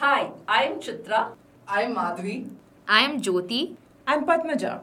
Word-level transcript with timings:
Hi, 0.00 0.30
I'm 0.46 0.74
Chitra. 0.78 1.32
I'm 1.66 1.96
Madhvi. 1.96 2.48
I 2.86 3.00
am 3.00 3.20
Jyoti. 3.20 3.74
I'm 4.06 4.24
Padmaja. 4.26 4.82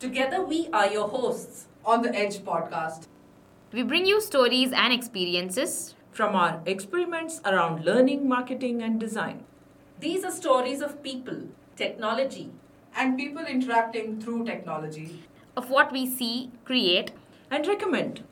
Together, 0.00 0.44
we 0.44 0.68
are 0.72 0.88
your 0.88 1.06
hosts 1.06 1.68
on 1.84 2.02
the 2.02 2.12
Edge 2.12 2.38
podcast. 2.40 3.06
We 3.72 3.84
bring 3.84 4.04
you 4.04 4.20
stories 4.20 4.72
and 4.72 4.92
experiences 4.92 5.94
from 6.10 6.34
our 6.34 6.60
experiments 6.66 7.40
around 7.44 7.84
learning, 7.84 8.28
marketing, 8.28 8.82
and 8.82 8.98
design. 8.98 9.44
These 10.00 10.24
are 10.24 10.32
stories 10.32 10.80
of 10.80 11.04
people, 11.04 11.42
technology, 11.76 12.50
and 12.96 13.16
people 13.16 13.46
interacting 13.46 14.20
through 14.20 14.44
technology, 14.44 15.22
of 15.56 15.70
what 15.70 15.92
we 15.92 16.04
see, 16.04 16.50
create, 16.64 17.12
and 17.48 17.64
recommend. 17.64 18.24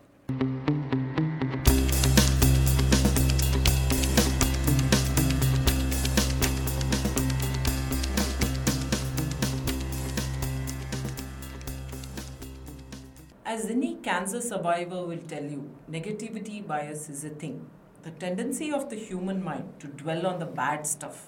As 13.53 13.67
any 13.67 13.97
cancer 13.97 14.41
survivor 14.41 15.05
will 15.05 15.23
tell 15.27 15.43
you, 15.43 15.71
negativity 15.91 16.65
bias 16.65 17.09
is 17.09 17.25
a 17.25 17.31
thing. 17.31 17.67
The 18.05 18.13
tendency 18.13 18.71
of 18.71 18.91
the 18.91 18.95
human 18.95 19.43
mind 19.43 19.81
to 19.81 19.89
dwell 19.89 20.25
on 20.25 20.39
the 20.39 20.47
bad 20.47 20.87
stuff, 20.87 21.27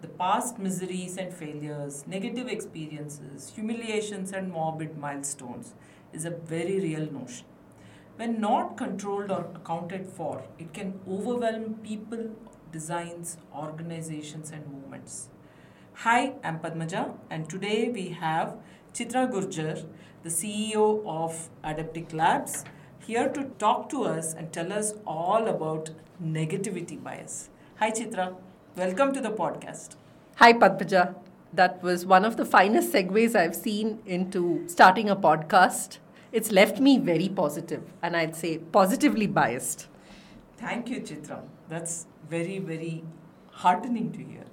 the 0.00 0.08
past 0.08 0.58
miseries 0.58 1.16
and 1.16 1.32
failures, 1.32 2.02
negative 2.08 2.48
experiences, 2.48 3.52
humiliations, 3.54 4.32
and 4.32 4.50
morbid 4.50 4.98
milestones 4.98 5.74
is 6.12 6.24
a 6.24 6.30
very 6.30 6.80
real 6.80 7.08
notion. 7.12 7.46
When 8.16 8.40
not 8.40 8.76
controlled 8.76 9.30
or 9.30 9.46
accounted 9.54 10.08
for, 10.08 10.42
it 10.58 10.74
can 10.74 10.98
overwhelm 11.08 11.74
people, 11.84 12.30
designs, 12.72 13.36
organizations, 13.54 14.50
and 14.50 14.66
movements. 14.66 15.28
Hi, 16.02 16.32
I'm 16.42 16.58
Padmaja, 16.58 17.14
and 17.30 17.48
today 17.48 17.90
we 17.90 18.08
have 18.08 18.56
Chitra 18.92 19.30
Gurjar 19.30 19.86
the 20.22 20.28
CEO 20.28 21.02
of 21.06 21.48
Adeptic 21.64 22.12
Labs, 22.12 22.64
here 22.98 23.28
to 23.30 23.44
talk 23.58 23.88
to 23.88 24.04
us 24.04 24.34
and 24.34 24.52
tell 24.52 24.70
us 24.72 24.92
all 25.06 25.48
about 25.48 25.90
negativity 26.22 27.02
bias. 27.02 27.48
Hi, 27.78 27.90
Chitra. 27.90 28.34
Welcome 28.76 29.14
to 29.14 29.20
the 29.22 29.30
podcast. 29.30 29.96
Hi, 30.36 30.52
Padmaja. 30.52 31.14
That 31.54 31.82
was 31.82 32.04
one 32.04 32.26
of 32.26 32.36
the 32.36 32.44
finest 32.44 32.92
segues 32.92 33.34
I've 33.34 33.56
seen 33.56 34.00
into 34.04 34.62
starting 34.68 35.08
a 35.08 35.16
podcast. 35.16 35.98
It's 36.32 36.52
left 36.52 36.80
me 36.80 36.98
very 36.98 37.30
positive, 37.30 37.82
and 38.02 38.14
I'd 38.14 38.36
say 38.36 38.58
positively 38.58 39.26
biased. 39.26 39.88
Thank 40.58 40.90
you, 40.90 41.00
Chitra. 41.00 41.40
That's 41.70 42.06
very, 42.28 42.58
very 42.58 43.02
heartening 43.50 44.12
to 44.12 44.18
hear. 44.18 44.44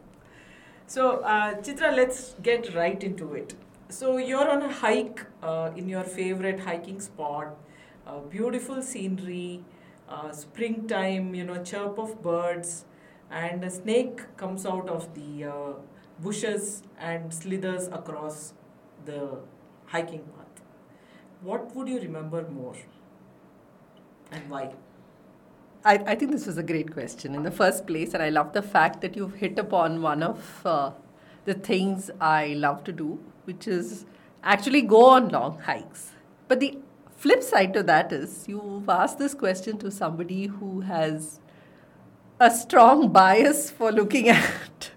So, 0.88 1.18
uh, 1.18 1.56
Chitra, 1.56 1.94
let's 1.94 2.36
get 2.42 2.74
right 2.74 3.04
into 3.04 3.34
it. 3.34 3.54
So 3.90 4.18
you're 4.18 4.50
on 4.50 4.64
a 4.64 4.72
hike 4.72 5.26
uh, 5.42 5.72
in 5.78 5.88
your 5.88 6.04
favorite 6.04 6.60
hiking 6.60 7.00
spot, 7.00 7.56
uh, 8.06 8.20
beautiful 8.20 8.82
scenery, 8.82 9.64
uh, 10.10 10.34
springtime, 10.34 11.34
you 11.34 11.46
know, 11.46 11.64
chirp 11.64 11.98
of 11.98 12.22
birds, 12.22 12.84
and 13.32 13.64
a 13.64 13.70
snake 13.70 14.36
comes 14.36 14.66
out 14.66 14.90
of 14.90 15.14
the 15.16 15.46
uh, 15.46 15.74
bushes 16.20 16.84
and 17.00 17.34
slithers 17.34 17.88
across 17.88 18.54
the 19.06 19.40
hiking 19.86 20.24
path. 20.36 20.62
What 21.42 21.74
would 21.74 21.88
you 21.88 22.00
remember 22.02 22.46
more, 22.50 22.76
and 24.34 24.50
why? 24.50 24.74
I, 25.86 25.94
I 26.08 26.16
think 26.16 26.32
this 26.32 26.46
was 26.46 26.58
a 26.58 26.64
great 26.64 26.92
question 26.92 27.34
in 27.34 27.44
the 27.44 27.52
first 27.52 27.88
place, 27.88 28.14
and 28.14 28.22
I 28.22 28.30
love 28.30 28.52
the 28.52 28.62
fact 28.62 29.00
that 29.00 29.16
you've 29.16 29.36
hit 29.36 29.58
upon 29.58 30.02
one 30.02 30.24
of 30.24 30.62
uh, 30.66 30.92
the 31.46 31.54
things 31.54 32.12
I 32.20 32.48
love 32.48 32.84
to 32.84 32.92
do, 32.92 33.20
which 33.48 33.68
is 33.68 34.06
actually 34.44 34.82
go 34.82 35.06
on 35.06 35.30
long 35.30 35.60
hikes. 35.62 36.12
But 36.48 36.60
the 36.60 36.78
flip 37.16 37.42
side 37.42 37.74
to 37.74 37.84
that 37.84 38.12
is 38.12 38.46
you've 38.48 38.88
asked 38.88 39.18
this 39.18 39.34
question 39.34 39.78
to 39.80 39.90
somebody 39.90 40.46
who 40.46 40.82
has 40.82 41.40
a 42.40 42.52
strong 42.52 43.10
bias 43.10 43.72
for 43.72 43.92
looking 43.92 44.30
at 44.30 44.92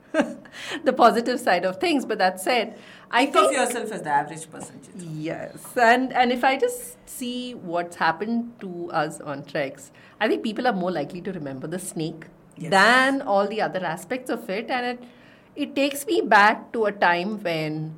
the 0.84 0.92
positive 0.92 1.40
side 1.40 1.64
of 1.64 1.78
things. 1.80 2.04
But 2.04 2.18
that 2.18 2.40
said, 2.40 2.78
I 3.10 3.24
think, 3.24 3.34
think 3.34 3.46
of 3.46 3.52
yourself 3.52 3.92
as 3.92 4.02
the 4.02 4.10
average 4.10 4.50
person. 4.50 4.80
Yes, 4.96 5.76
and 5.76 6.12
and 6.12 6.32
if 6.32 6.44
I 6.44 6.56
just 6.58 6.96
see 7.08 7.54
what's 7.54 7.96
happened 7.96 8.52
to 8.60 8.90
us 8.90 9.20
on 9.20 9.44
treks, 9.44 9.90
I 10.20 10.28
think 10.28 10.42
people 10.42 10.66
are 10.66 10.72
more 10.72 10.92
likely 10.92 11.20
to 11.22 11.32
remember 11.32 11.66
the 11.66 11.78
snake 11.78 12.26
yes. 12.56 12.70
than 12.70 13.22
all 13.22 13.48
the 13.48 13.62
other 13.62 13.84
aspects 13.84 14.30
of 14.30 14.48
it, 14.50 14.70
and 14.70 14.86
it 14.86 15.08
it 15.56 15.74
takes 15.74 16.06
me 16.06 16.20
back 16.20 16.72
to 16.72 16.84
a 16.86 16.92
time 16.92 17.42
when 17.42 17.94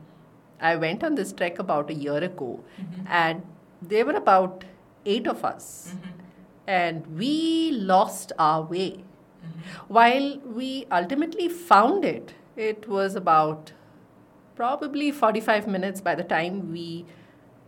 I 0.63 0.77
went 0.77 1.05
on 1.05 1.15
this 1.15 1.33
trek 1.33 1.59
about 1.59 1.91
a 1.91 1.95
year 1.95 2.19
ago, 2.19 2.65
mm-hmm. 2.81 3.03
and 3.09 3.43
there 3.81 4.07
were 4.07 4.15
about 4.15 4.65
eight 5.05 5.27
of 5.27 5.45
us, 5.45 5.95
mm-hmm. 5.95 6.21
and 6.67 7.07
we 7.19 7.73
lost 7.73 8.33
our 8.39 8.63
way. 8.63 8.91
Mm-hmm. 8.91 9.95
While 9.95 10.39
we 10.45 10.87
ultimately 10.91 11.49
found 11.49 12.05
it, 12.05 12.35
it 12.57 12.89
was 12.89 13.17
about 13.17 13.73
probably 14.55 15.11
45 15.11 15.67
minutes 15.67 16.01
by 16.01 16.15
the 16.15 16.23
time 16.23 16.71
we 16.71 17.07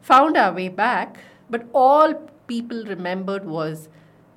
found 0.00 0.36
our 0.36 0.52
way 0.52 0.68
back, 0.68 1.18
but 1.50 1.66
all 1.72 2.14
people 2.46 2.84
remembered 2.84 3.44
was 3.44 3.88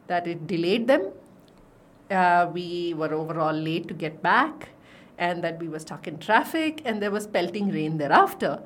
that 0.07 0.27
it 0.27 0.47
delayed 0.47 0.87
them. 0.87 1.11
Uh, 2.09 2.49
we 2.53 2.93
were 2.95 3.13
overall 3.13 3.53
late 3.53 3.87
to 3.89 3.93
get 3.93 4.23
back 4.23 4.69
and 5.17 5.43
that 5.43 5.59
we 5.59 5.67
were 5.67 5.79
stuck 5.79 6.07
in 6.07 6.17
traffic 6.19 6.81
and 6.85 7.01
there 7.01 7.11
was 7.11 7.27
pelting 7.27 7.69
rain 7.69 7.97
thereafter. 7.97 8.61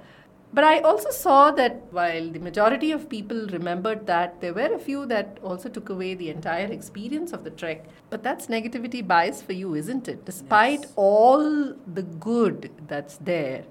But 0.54 0.66
I 0.66 0.80
also 0.80 1.12
saw 1.12 1.52
that 1.52 1.82
while 1.92 2.30
the 2.30 2.40
majority 2.40 2.92
of 2.92 3.08
people 3.08 3.48
remembered 3.48 4.06
that, 4.08 4.42
there 4.42 4.54
were 4.54 4.74
a 4.74 4.80
few 4.80 5.06
that 5.06 5.38
also 5.42 5.70
took 5.70 5.90
away 5.90 6.14
the 6.14 6.30
entire 6.30 6.66
experience 6.66 7.32
of 7.32 7.46
the 7.46 7.52
trek. 7.52 7.86
But 8.10 8.22
that's 8.22 8.48
negativity 8.48 9.06
bias 9.08 9.42
for 9.42 9.54
you, 9.54 9.76
isn't 9.76 10.10
it? 10.10 10.26
Despite 10.26 10.82
yes. 10.82 10.94
all 10.98 11.74
the 11.94 12.04
good 12.04 12.70
that's 12.88 13.16
there, 13.18 13.64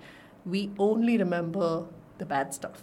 we 0.46 0.70
only 0.78 1.18
remember 1.18 1.84
the 2.16 2.24
bad 2.24 2.54
stuff. 2.54 2.82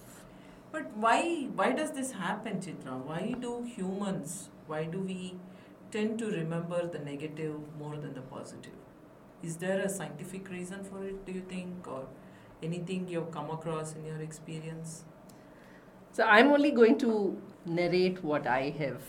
But 0.72 0.96
why 0.96 1.48
why 1.56 1.72
does 1.72 1.92
this 1.92 2.12
happen, 2.12 2.60
Chitra? 2.60 3.04
Why 3.04 3.34
do 3.40 3.64
humans, 3.64 4.50
why 4.68 4.84
do 4.84 5.00
we 5.00 5.36
tend 5.92 6.20
to 6.20 6.28
remember 6.28 6.86
the 6.86 7.00
negative 7.00 7.56
more 7.80 7.96
than 7.96 8.14
the 8.14 8.22
positive? 8.22 8.87
Is 9.44 9.58
there 9.58 9.80
a 9.80 9.90
scientific 9.90 10.50
reason 10.50 10.84
for 10.84 11.04
it, 11.04 11.26
do 11.26 11.32
you 11.32 11.42
think, 11.42 11.88
or 11.88 12.08
anything 12.64 13.08
you've 13.08 13.32
come 13.32 13.50
across 13.50 13.94
in 13.94 14.06
your 14.06 14.22
experience? 14.22 15.04
So, 16.12 16.24
I'm 16.24 16.52
only 16.52 16.72
going 16.72 16.98
to 17.00 17.38
narrate 17.66 18.24
what 18.24 18.48
I 18.48 18.74
have 18.80 19.02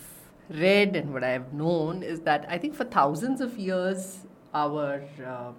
read 0.49 0.95
and 0.95 1.13
what 1.13 1.23
I 1.23 1.29
have 1.29 1.53
known 1.53 2.03
is 2.03 2.21
that 2.21 2.45
I 2.49 2.57
think 2.57 2.75
for 2.75 2.83
thousands 2.83 3.41
of 3.41 3.57
years, 3.57 4.25
our 4.53 5.03
uh, 5.25 5.51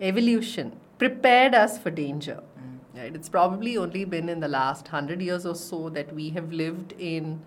evolution 0.00 0.78
prepared 0.98 1.54
us 1.54 1.78
for 1.78 1.90
danger. 1.90 2.42
Mm. 2.58 2.98
Right? 2.98 3.14
It's 3.14 3.28
probably 3.28 3.76
only 3.76 4.04
been 4.04 4.28
in 4.28 4.40
the 4.40 4.48
last 4.48 4.88
hundred 4.88 5.20
years 5.20 5.44
or 5.44 5.54
so 5.54 5.88
that 5.90 6.14
we 6.14 6.30
have 6.30 6.52
lived 6.52 6.94
in 6.98 7.42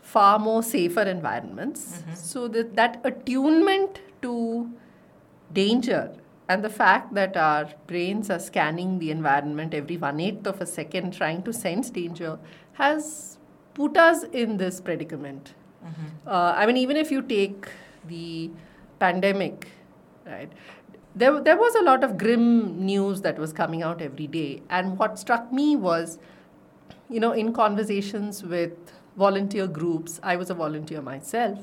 far 0.00 0.38
more 0.38 0.62
safer 0.62 1.02
environments. 1.02 1.98
Mm-hmm. 1.98 2.14
So 2.14 2.48
that, 2.48 2.74
that 2.76 3.00
attunement 3.04 4.00
to 4.22 4.70
danger 5.52 6.12
and 6.48 6.62
the 6.62 6.70
fact 6.70 7.14
that 7.14 7.36
our 7.36 7.68
brains 7.86 8.30
are 8.30 8.38
scanning 8.38 8.98
the 8.98 9.10
environment 9.10 9.74
every 9.74 9.96
one 9.96 10.20
eighth 10.20 10.46
of 10.46 10.60
a 10.60 10.66
second 10.66 11.12
trying 11.12 11.42
to 11.42 11.52
sense 11.52 11.90
danger 11.90 12.38
has 12.74 13.38
put 13.74 13.96
us 13.96 14.22
in 14.32 14.56
this 14.56 14.80
predicament. 14.80 15.54
Mm-hmm. 15.84 16.28
Uh, 16.28 16.52
I 16.56 16.66
mean, 16.66 16.76
even 16.76 16.96
if 16.96 17.10
you 17.10 17.22
take 17.22 17.68
the 18.06 18.50
pandemic, 18.98 19.68
right? 20.26 20.50
There, 21.14 21.40
there 21.40 21.56
was 21.56 21.74
a 21.74 21.82
lot 21.82 22.04
of 22.04 22.18
grim 22.18 22.84
news 22.84 23.22
that 23.22 23.38
was 23.38 23.52
coming 23.52 23.82
out 23.82 24.02
every 24.02 24.26
day. 24.26 24.62
And 24.68 24.98
what 24.98 25.18
struck 25.18 25.52
me 25.52 25.74
was, 25.74 26.18
you 27.08 27.20
know, 27.20 27.32
in 27.32 27.52
conversations 27.52 28.42
with 28.42 28.72
volunteer 29.16 29.66
groups, 29.66 30.20
I 30.22 30.36
was 30.36 30.50
a 30.50 30.54
volunteer 30.54 31.00
myself, 31.00 31.58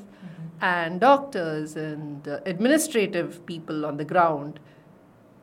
and 0.61 1.00
doctors 1.00 1.75
and 1.75 2.27
uh, 2.27 2.39
administrative 2.45 3.45
people 3.45 3.85
on 3.85 3.97
the 3.97 4.05
ground, 4.05 4.59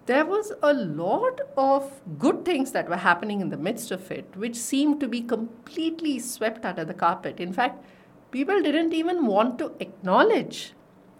there 0.06 0.24
was 0.24 0.52
a 0.62 0.72
lot 0.72 1.40
of 1.56 2.00
good 2.18 2.44
things 2.44 2.72
that 2.72 2.88
were 2.88 2.96
happening 2.96 3.40
in 3.40 3.50
the 3.50 3.56
midst 3.56 3.90
of 3.90 4.10
it, 4.10 4.34
which 4.36 4.56
seemed 4.56 4.98
to 5.00 5.08
be 5.08 5.20
completely 5.20 6.18
swept 6.18 6.64
under 6.64 6.84
the 6.84 6.94
carpet. 6.94 7.38
In 7.38 7.52
fact, 7.52 7.84
people 8.30 8.60
didn't 8.62 8.92
even 8.92 9.26
want 9.26 9.58
to 9.58 9.72
acknowledge 9.78 10.72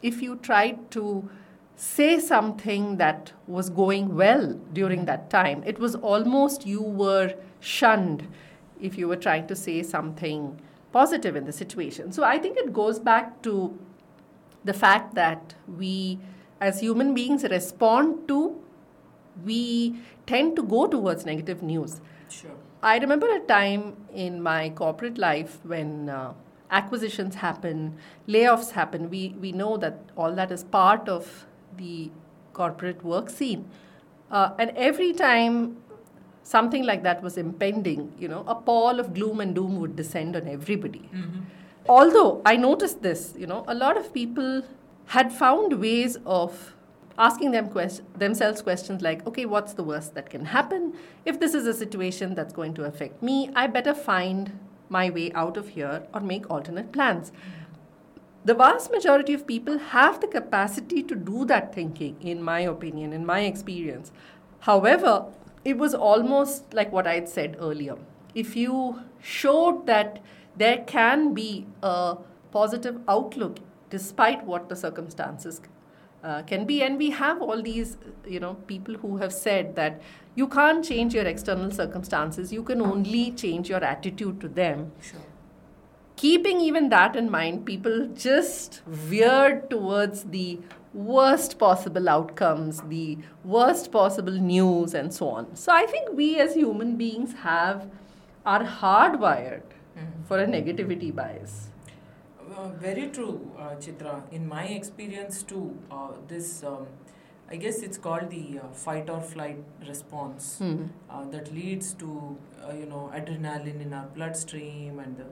if 0.03 0.23
you 0.23 0.37
tried 0.37 0.91
to 0.93 1.29
say 1.77 2.19
something 2.19 2.97
that 2.97 3.33
was 3.47 3.71
going 3.71 4.15
well 4.15 4.55
during 4.73 5.05
that 5.07 5.31
time. 5.31 5.63
It 5.65 5.79
was 5.79 5.95
almost 5.95 6.67
you 6.67 6.83
were 6.83 7.35
shunned 7.61 8.27
if 8.81 8.99
you 8.99 9.09
were 9.09 9.17
trying 9.17 9.47
to 9.47 9.57
say 9.57 9.83
something 9.83 10.61
positive 10.93 11.37
in 11.37 11.45
the 11.45 11.53
situation. 11.53 12.13
So 12.13 12.25
I 12.25 12.39
think 12.39 12.59
it 12.59 12.73
goes 12.73 12.99
back 12.99 13.43
to 13.43 13.79
the 14.65 14.75
fact 14.75 15.15
that 15.15 15.55
we 15.67 16.19
as 16.61 16.81
human 16.81 17.15
beings 17.15 17.45
respond 17.45 18.29
to, 18.29 18.57
we 19.45 19.97
tend 20.27 20.57
to 20.57 20.63
go 20.63 20.87
towards 20.87 21.25
negative 21.25 21.63
news. 21.63 22.01
Sure. 22.29 22.51
I 22.83 22.99
remember 22.99 23.27
a 23.35 23.41
time 23.41 23.97
in 24.13 24.43
my 24.43 24.71
corporate 24.71 25.19
life 25.19 25.59
when 25.65 26.09
uh, 26.09 26.35
acquisitions 26.71 27.37
happen, 27.37 27.97
layoffs 28.29 28.73
happen. 28.73 29.11
We, 29.11 29.35
we 29.41 29.53
know 29.53 29.77
that 29.79 29.99
all 30.17 30.35
that 30.35 30.53
is 30.53 30.65
part 30.65 31.09
of 31.09 31.47
the 31.77 32.11
corporate 32.53 33.03
work 33.03 33.31
scene. 33.31 33.69
Uh, 34.31 34.53
and 34.59 34.71
every 34.77 35.13
time 35.13 35.79
something 36.51 36.85
like 36.85 37.05
that 37.05 37.23
was 37.23 37.37
impending, 37.37 38.13
you 38.19 38.27
know, 38.27 38.45
a 38.49 38.55
pall 38.55 38.99
of 38.99 39.15
gloom 39.15 39.41
and 39.41 39.55
doom 39.55 39.79
would 39.81 39.95
descend 39.95 40.35
on 40.35 40.49
everybody. 40.49 41.09
Mm-hmm. 41.15 41.41
Although 41.89 42.43
I 42.45 42.57
noticed 42.57 43.03
this, 43.03 43.35
you 43.39 43.47
know, 43.47 43.65
a 43.69 43.75
lot 43.75 43.97
of 43.97 44.13
people 44.13 44.63
had 45.07 45.33
found 45.33 45.81
ways 45.81 46.19
of 46.27 46.75
asking 47.19 47.53
them 47.53 47.69
quest- 47.69 48.03
themselves 48.19 48.63
questions 48.63 49.01
like, 49.01 49.25
okay, 49.29 49.45
what's 49.45 49.75
the 49.75 49.85
worst 49.85 50.15
that 50.15 50.29
can 50.29 50.45
happen? 50.47 50.95
If 51.25 51.39
this 51.39 51.55
is 51.55 51.67
a 51.67 51.75
situation 51.75 52.35
that's 52.35 52.53
going 52.53 52.75
to 52.75 52.85
affect 52.85 53.23
me, 53.23 53.51
I 53.55 53.69
better 53.69 53.95
find 53.95 54.59
my 54.89 55.09
way 55.09 55.31
out 55.33 55.57
of 55.57 55.69
here 55.69 56.03
or 56.13 56.21
make 56.21 56.51
alternate 56.51 56.91
plans. 56.91 57.33
The 58.45 58.55
vast 58.55 58.91
majority 58.91 59.35
of 59.35 59.47
people 59.47 59.79
have 59.79 60.21
the 60.21 60.27
capacity 60.27 61.03
to 61.05 61.15
do 61.15 61.45
that 61.45 61.75
thinking, 61.75 62.17
in 62.21 62.43
my 62.43 62.61
opinion, 62.61 63.13
in 63.13 63.25
my 63.25 63.41
experience. 63.41 64.11
However, 64.61 65.27
it 65.65 65.77
was 65.79 65.95
almost 65.95 66.73
like 66.75 66.93
what 66.93 67.07
I'd 67.07 67.29
said 67.29 67.57
earlier. 67.61 67.97
If 68.35 68.57
you 68.57 69.01
showed 69.21 69.87
that 69.87 70.21
there 70.57 70.79
can 70.87 71.35
be 71.35 71.67
a 71.83 72.17
positive 72.53 73.01
outlook 73.09 73.59
despite 73.91 74.45
what 74.45 74.69
the 74.69 74.77
circumstances 74.77 75.61
uh, 76.23 76.43
can 76.43 76.65
be, 76.67 76.83
and 76.83 76.99
we 76.99 77.11
have 77.11 77.41
all 77.43 77.63
these, 77.63 77.97
you 78.27 78.39
know, 78.41 78.55
people 78.67 78.95
who 78.95 79.17
have 79.17 79.33
said 79.33 79.75
that 79.77 80.01
you 80.35 80.47
can't 80.47 80.85
change 80.85 81.15
your 81.15 81.25
external 81.25 81.71
circumstances, 81.71 82.53
you 82.53 82.63
can 82.63 82.81
only 82.81 83.33
change 83.33 83.69
your 83.69 83.83
attitude 83.83 84.41
to 84.41 84.49
them 84.49 84.93
Sure. 85.01 85.21
keeping 86.17 86.61
even 86.61 86.89
that 86.91 87.17
in 87.17 87.31
mind, 87.31 87.65
people 87.65 88.07
just 88.15 88.83
veered 88.87 89.71
towards 89.71 90.25
the 90.25 90.59
worst 90.93 91.59
possible 91.59 92.09
outcomes, 92.09 92.81
the 92.89 93.19
worst 93.45 93.91
possible 93.93 94.33
news, 94.33 94.95
and 94.95 95.13
so 95.13 95.29
on. 95.29 95.55
So 95.57 95.73
I 95.73 95.87
think 95.87 96.11
we 96.13 96.39
as 96.41 96.55
human 96.55 96.97
beings 96.97 97.35
have 97.43 97.89
are 98.45 98.65
hardwired 98.65 99.63
for 100.27 100.39
a 100.39 100.47
negativity 100.47 101.15
bias. 101.15 101.69
Uh, 102.57 102.69
very 102.71 103.09
true, 103.09 103.51
uh, 103.59 103.75
Chitra. 103.77 104.23
In 104.33 104.49
my 104.49 104.65
experience 104.65 105.43
too, 105.43 105.79
uh, 105.91 106.13
this 106.27 106.65
um, 106.65 106.87
I 107.51 107.57
guess 107.57 107.79
it's 107.83 107.99
called 107.99 108.31
the 108.31 108.61
uh, 108.61 108.69
fight 108.73 109.11
or 109.11 109.21
flight 109.21 109.59
response 109.89 110.59
Hmm. 110.59 110.85
uh, 111.09 111.25
that 111.31 111.53
leads 111.53 111.93
to 111.95 112.37
uh, 112.67 112.73
you 112.73 112.87
know 112.87 113.11
adrenaline 113.15 113.81
in 113.81 113.93
our 113.93 114.07
bloodstream 114.19 114.99
and 115.01 115.17
the 115.17 115.27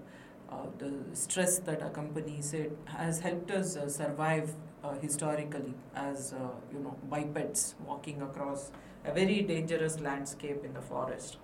uh, 0.50 0.66
the 0.78 0.92
stress 1.12 1.58
that 1.60 1.82
accompanies 1.82 2.52
it 2.54 2.76
has 2.86 3.20
helped 3.20 3.50
us 3.50 3.76
uh, 3.76 3.88
survive 3.88 4.54
uh, 4.84 4.94
historically 5.00 5.74
as 5.94 6.32
uh, 6.32 6.48
you 6.72 6.78
know 6.78 6.96
bipeds 7.10 7.74
walking 7.86 8.22
across 8.22 8.70
a 9.04 9.12
very 9.12 9.42
dangerous 9.42 10.00
landscape 10.00 10.64
in 10.64 10.72
the 10.74 10.80
forest. 10.82 11.38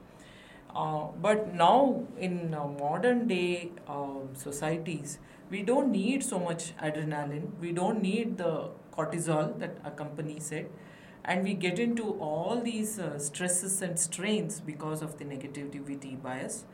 Uh, 0.75 1.07
but 1.23 1.55
now 1.55 2.05
in 2.19 2.53
uh, 2.53 2.67
modern 2.67 3.29
day 3.29 3.71
um 3.89 4.29
societies, 4.35 5.19
we 5.51 5.63
don't 5.63 5.91
need 5.93 6.25
so 6.25 6.39
much 6.39 6.73
adrenaline. 6.89 7.47
We 7.61 7.73
don't 7.73 8.03
need 8.03 8.39
the 8.39 8.71
cortisol 8.97 9.59
that 9.61 9.79
accompanies 9.85 10.51
it, 10.51 10.71
and 11.25 11.45
we 11.45 11.55
get 11.55 11.79
into 11.79 12.11
all 12.31 12.61
these 12.61 12.99
uh, 12.99 13.19
stresses 13.19 13.81
and 13.83 13.99
strains 13.99 14.61
because 14.61 15.01
of 15.03 15.19
the 15.19 15.25
negativity 15.25 16.21
bias. 16.21 16.65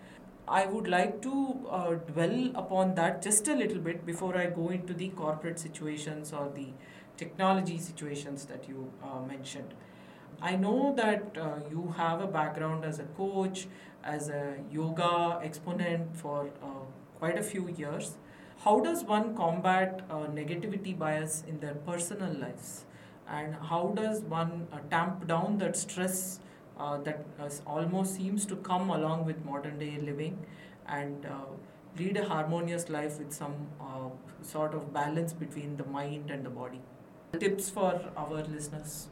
I 0.48 0.66
would 0.66 0.88
like 0.88 1.22
to 1.22 1.66
uh, 1.70 1.94
dwell 2.12 2.50
upon 2.56 2.94
that 2.96 3.22
just 3.22 3.46
a 3.48 3.54
little 3.54 3.78
bit 3.78 4.04
before 4.04 4.37
I 4.37 4.46
go 4.46 4.69
into 4.70 4.92
the 4.92 5.08
corporate 5.10 5.58
situations 5.58 6.32
or 6.32 6.50
the 6.54 6.69
technology 7.16 7.78
situations 7.78 8.46
that 8.46 8.69
you 8.69 8.90
uh, 9.02 9.20
mentioned. 9.26 9.75
I 10.42 10.56
know 10.56 10.94
that 10.96 11.37
uh, 11.38 11.60
you 11.70 11.94
have 11.96 12.20
a 12.20 12.26
background 12.26 12.84
as 12.84 12.98
a 12.98 13.04
coach, 13.04 13.69
as 14.02 14.28
a 14.28 14.56
yoga 14.70 15.38
exponent 15.42 16.16
for 16.16 16.48
uh, 16.62 16.84
quite 17.19 17.38
a 17.38 17.42
few 17.42 17.69
years. 17.69 18.16
How 18.64 18.81
does 18.81 19.04
one 19.04 19.37
combat 19.37 20.02
uh, 20.10 20.26
negativity 20.26 20.98
bias 20.98 21.44
in 21.46 21.60
their 21.60 21.75
personal 21.75 22.32
lives? 22.32 22.84
And 23.28 23.54
how 23.54 23.92
does 23.94 24.22
one 24.22 24.66
uh, 24.72 24.78
tamp 24.90 25.26
down 25.26 25.58
that 25.58 25.76
stress 25.76 26.40
uh, 26.81 26.97
that 26.99 27.25
almost 27.67 28.15
seems 28.17 28.47
to 28.47 28.56
come 28.56 28.91
along 28.91 29.25
with 29.27 29.44
modern 29.44 29.79
day 29.79 29.99
living 30.11 30.38
and 30.88 31.27
uh, 31.27 31.44
lead 31.99 32.17
a 32.17 32.25
harmonious 32.25 32.88
life 32.88 33.19
with 33.19 33.32
some 33.32 33.55
uh, 33.81 34.09
sort 34.43 34.75
of 34.75 34.93
balance 34.93 35.32
between 35.32 35.77
the 35.77 35.85
mind 35.87 36.31
and 36.31 36.44
the 36.44 36.50
body? 36.50 36.81
Tips 37.38 37.71
for 37.71 37.93
our 38.17 38.43
listeners. 38.44 39.09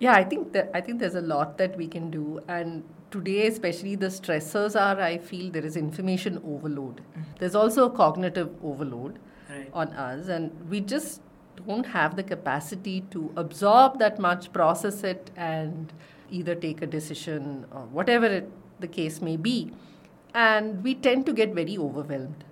Yeah, 0.00 0.12
I 0.12 0.24
think 0.24 0.52
that 0.52 0.70
I 0.74 0.80
think 0.80 1.00
there's 1.00 1.14
a 1.14 1.20
lot 1.20 1.56
that 1.58 1.76
we 1.78 1.86
can 1.86 2.10
do, 2.10 2.40
and 2.48 2.82
today, 3.10 3.46
especially 3.46 3.94
the 3.94 4.08
stressors 4.16 4.74
are. 4.78 5.00
I 5.00 5.18
feel 5.18 5.50
there 5.52 5.64
is 5.64 5.76
information 5.76 6.40
overload. 6.54 7.00
There's 7.38 7.54
also 7.54 7.86
a 7.86 7.90
cognitive 7.90 8.50
overload 8.72 9.18
Right. 9.48 9.70
on 9.72 9.94
us, 10.06 10.28
and 10.28 10.68
we 10.74 10.80
just 10.80 11.22
don't 11.66 11.86
have 11.94 12.16
the 12.16 12.22
capacity 12.32 12.94
to 13.14 13.22
absorb 13.44 13.98
that 14.00 14.18
much, 14.18 14.52
process 14.52 15.02
it, 15.04 15.30
and 15.36 15.92
either 16.30 16.54
take 16.54 16.82
a 16.82 16.86
decision 16.86 17.66
or 17.72 17.82
whatever 17.82 18.26
it, 18.26 18.50
the 18.80 18.88
case 18.88 19.20
may 19.20 19.36
be. 19.36 19.72
And 20.34 20.82
we 20.82 20.94
tend 20.94 21.26
to 21.26 21.32
get 21.32 21.54
very 21.54 21.78
overwhelmed. 21.78 22.44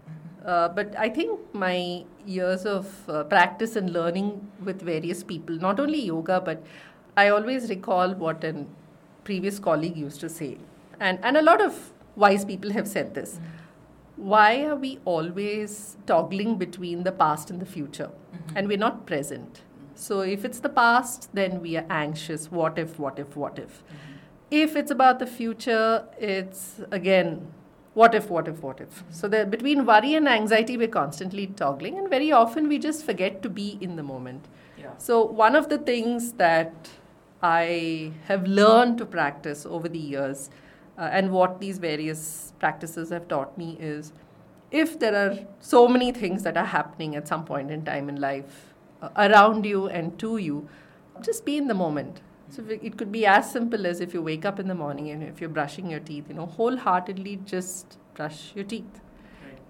Uh, 0.44 0.68
but 0.68 0.94
I 0.98 1.08
think 1.08 1.40
my 1.54 2.04
years 2.26 2.64
of 2.66 3.08
uh, 3.08 3.24
practice 3.24 3.76
and 3.76 3.92
learning 3.92 4.50
with 4.64 4.82
various 4.82 5.22
people, 5.22 5.56
not 5.56 5.78
only 5.78 6.00
yoga, 6.00 6.40
but 6.40 6.64
I 7.16 7.28
always 7.28 7.68
recall 7.68 8.14
what 8.14 8.42
a 8.44 8.64
previous 9.24 9.58
colleague 9.58 9.96
used 9.96 10.20
to 10.20 10.28
say. 10.28 10.58
And, 10.98 11.18
and 11.22 11.36
a 11.36 11.42
lot 11.42 11.60
of 11.60 11.92
wise 12.16 12.44
people 12.44 12.72
have 12.72 12.88
said 12.88 13.14
this. 13.14 13.38
Why 14.16 14.64
are 14.64 14.76
we 14.76 14.98
always 15.04 15.96
toggling 16.06 16.56
between 16.58 17.02
the 17.02 17.12
past 17.12 17.50
and 17.50 17.60
the 17.60 17.66
future? 17.66 18.10
And 18.54 18.68
we're 18.68 18.78
not 18.78 19.06
present. 19.06 19.62
So 20.02 20.22
if 20.22 20.44
it's 20.44 20.58
the 20.58 20.68
past, 20.68 21.28
then 21.32 21.60
we 21.60 21.76
are 21.76 21.86
anxious. 21.88 22.50
What 22.50 22.76
if, 22.76 22.98
what 22.98 23.20
if, 23.20 23.36
what 23.36 23.56
if? 23.56 23.84
If 24.50 24.74
it's 24.74 24.90
about 24.90 25.20
the 25.20 25.28
future, 25.28 26.04
it's 26.18 26.80
again, 26.90 27.46
what 27.94 28.12
if, 28.12 28.28
what 28.28 28.48
if, 28.48 28.62
what 28.62 28.80
if? 28.80 29.04
So 29.10 29.28
that 29.28 29.52
between 29.52 29.86
worry 29.86 30.14
and 30.14 30.28
anxiety, 30.28 30.76
we're 30.76 30.88
constantly 30.88 31.46
toggling, 31.46 31.98
and 31.98 32.10
very 32.10 32.32
often 32.32 32.68
we 32.68 32.80
just 32.80 33.06
forget 33.06 33.42
to 33.42 33.48
be 33.48 33.78
in 33.80 33.94
the 33.94 34.02
moment. 34.02 34.48
Yeah. 34.76 34.90
So, 34.98 35.24
one 35.24 35.54
of 35.54 35.68
the 35.68 35.78
things 35.78 36.32
that 36.32 36.88
I 37.40 38.12
have 38.24 38.44
learned 38.46 38.98
to 38.98 39.06
practice 39.06 39.64
over 39.64 39.88
the 39.88 40.00
years, 40.00 40.50
uh, 40.98 41.10
and 41.12 41.30
what 41.30 41.60
these 41.60 41.78
various 41.78 42.52
practices 42.58 43.10
have 43.10 43.28
taught 43.28 43.56
me, 43.56 43.76
is 43.78 44.12
if 44.72 44.98
there 44.98 45.14
are 45.14 45.38
so 45.60 45.86
many 45.86 46.10
things 46.10 46.42
that 46.42 46.56
are 46.56 46.70
happening 46.74 47.14
at 47.14 47.28
some 47.28 47.44
point 47.44 47.70
in 47.70 47.84
time 47.84 48.08
in 48.08 48.16
life 48.16 48.71
around 49.16 49.66
you 49.66 49.86
and 49.86 50.18
to 50.18 50.36
you, 50.36 50.68
just 51.20 51.44
be 51.44 51.56
in 51.56 51.68
the 51.68 51.74
moment. 51.74 52.20
So, 52.48 52.62
it 52.68 52.98
could 52.98 53.10
be 53.10 53.24
as 53.24 53.50
simple 53.50 53.86
as 53.86 54.00
if 54.00 54.12
you 54.12 54.20
wake 54.20 54.44
up 54.44 54.60
in 54.60 54.68
the 54.68 54.74
morning 54.74 55.10
and 55.10 55.22
if 55.22 55.40
you're 55.40 55.50
brushing 55.50 55.90
your 55.90 56.00
teeth, 56.00 56.26
you 56.28 56.34
know, 56.34 56.46
wholeheartedly 56.46 57.40
just 57.44 57.98
brush 58.14 58.52
your 58.54 58.64
teeth. 58.64 59.00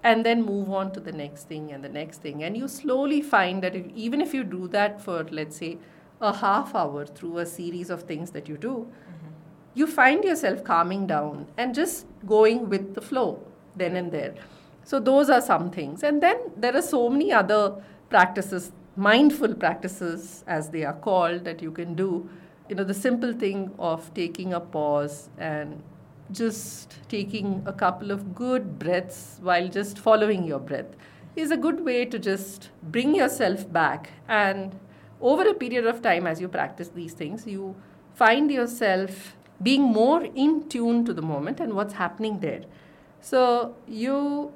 And 0.05 0.25
then 0.25 0.43
move 0.43 0.69
on 0.69 0.91
to 0.91 0.99
the 0.99 1.13
next 1.13 1.47
thing 1.47 1.71
and 1.71 1.81
the 1.81 1.87
next 1.87 2.21
thing. 2.21 2.43
And 2.43 2.57
you 2.57 2.67
slowly 2.67 3.21
find 3.21 3.63
that 3.63 3.73
if, 3.73 3.85
even 3.95 4.19
if 4.19 4.33
you 4.33 4.43
do 4.43 4.67
that 4.67 4.99
for 4.99 5.23
let's 5.31 5.55
say 5.55 5.77
a 6.19 6.33
half 6.35 6.75
hour 6.75 7.05
through 7.05 7.37
a 7.37 7.45
series 7.45 7.89
of 7.89 8.03
things 8.03 8.31
that 8.31 8.49
you 8.49 8.57
do 8.57 8.67
mm-hmm. 8.69 9.27
you 9.73 9.87
find 9.87 10.23
yourself 10.23 10.63
calming 10.63 11.07
down 11.07 11.47
and 11.57 11.73
just 11.73 12.05
going 12.25 12.69
with 12.69 12.93
the 12.95 13.01
flow 13.01 13.41
then 13.75 13.95
and 13.95 14.11
there. 14.11 14.35
So 14.83 14.99
those 14.99 15.29
are 15.29 15.41
some 15.41 15.71
things. 15.71 16.03
And 16.03 16.21
then 16.21 16.37
there 16.57 16.75
are 16.75 16.81
so 16.81 17.09
many 17.09 17.31
other 17.31 17.81
practices 18.09 18.71
mindful 18.95 19.55
practices 19.55 20.43
as 20.47 20.69
they 20.69 20.83
are 20.83 20.93
called 20.93 21.43
that 21.45 21.61
you 21.61 21.71
can 21.71 21.95
do. 21.95 22.29
You 22.69 22.75
know 22.75 22.83
the 22.83 22.93
simple 22.93 23.33
thing 23.33 23.71
of 23.79 24.13
taking 24.13 24.53
a 24.53 24.59
pause 24.59 25.29
and 25.37 25.81
just 26.31 26.99
taking 27.09 27.63
a 27.65 27.73
couple 27.73 28.11
of 28.11 28.33
good 28.33 28.79
breaths 28.79 29.39
while 29.41 29.67
just 29.67 29.99
following 29.99 30.43
your 30.43 30.59
breath 30.59 30.95
is 31.35 31.51
a 31.51 31.57
good 31.57 31.83
way 31.83 32.05
to 32.05 32.19
just 32.19 32.69
bring 32.83 33.15
yourself 33.15 33.71
back. 33.71 34.11
And 34.27 34.79
over 35.21 35.47
a 35.47 35.53
period 35.53 35.85
of 35.85 36.01
time 36.01 36.27
as 36.27 36.39
you 36.39 36.47
practice 36.47 36.89
these 36.89 37.13
things 37.13 37.47
you 37.47 37.75
find 38.13 38.51
yourself 38.51 39.35
being 39.61 39.81
more 39.81 40.23
in 40.23 40.67
tune 40.69 41.05
to 41.05 41.13
the 41.13 41.21
moment 41.21 41.59
and 41.59 41.73
what's 41.73 41.93
happening 41.93 42.39
there. 42.39 42.63
So 43.21 43.75
you 43.87 44.53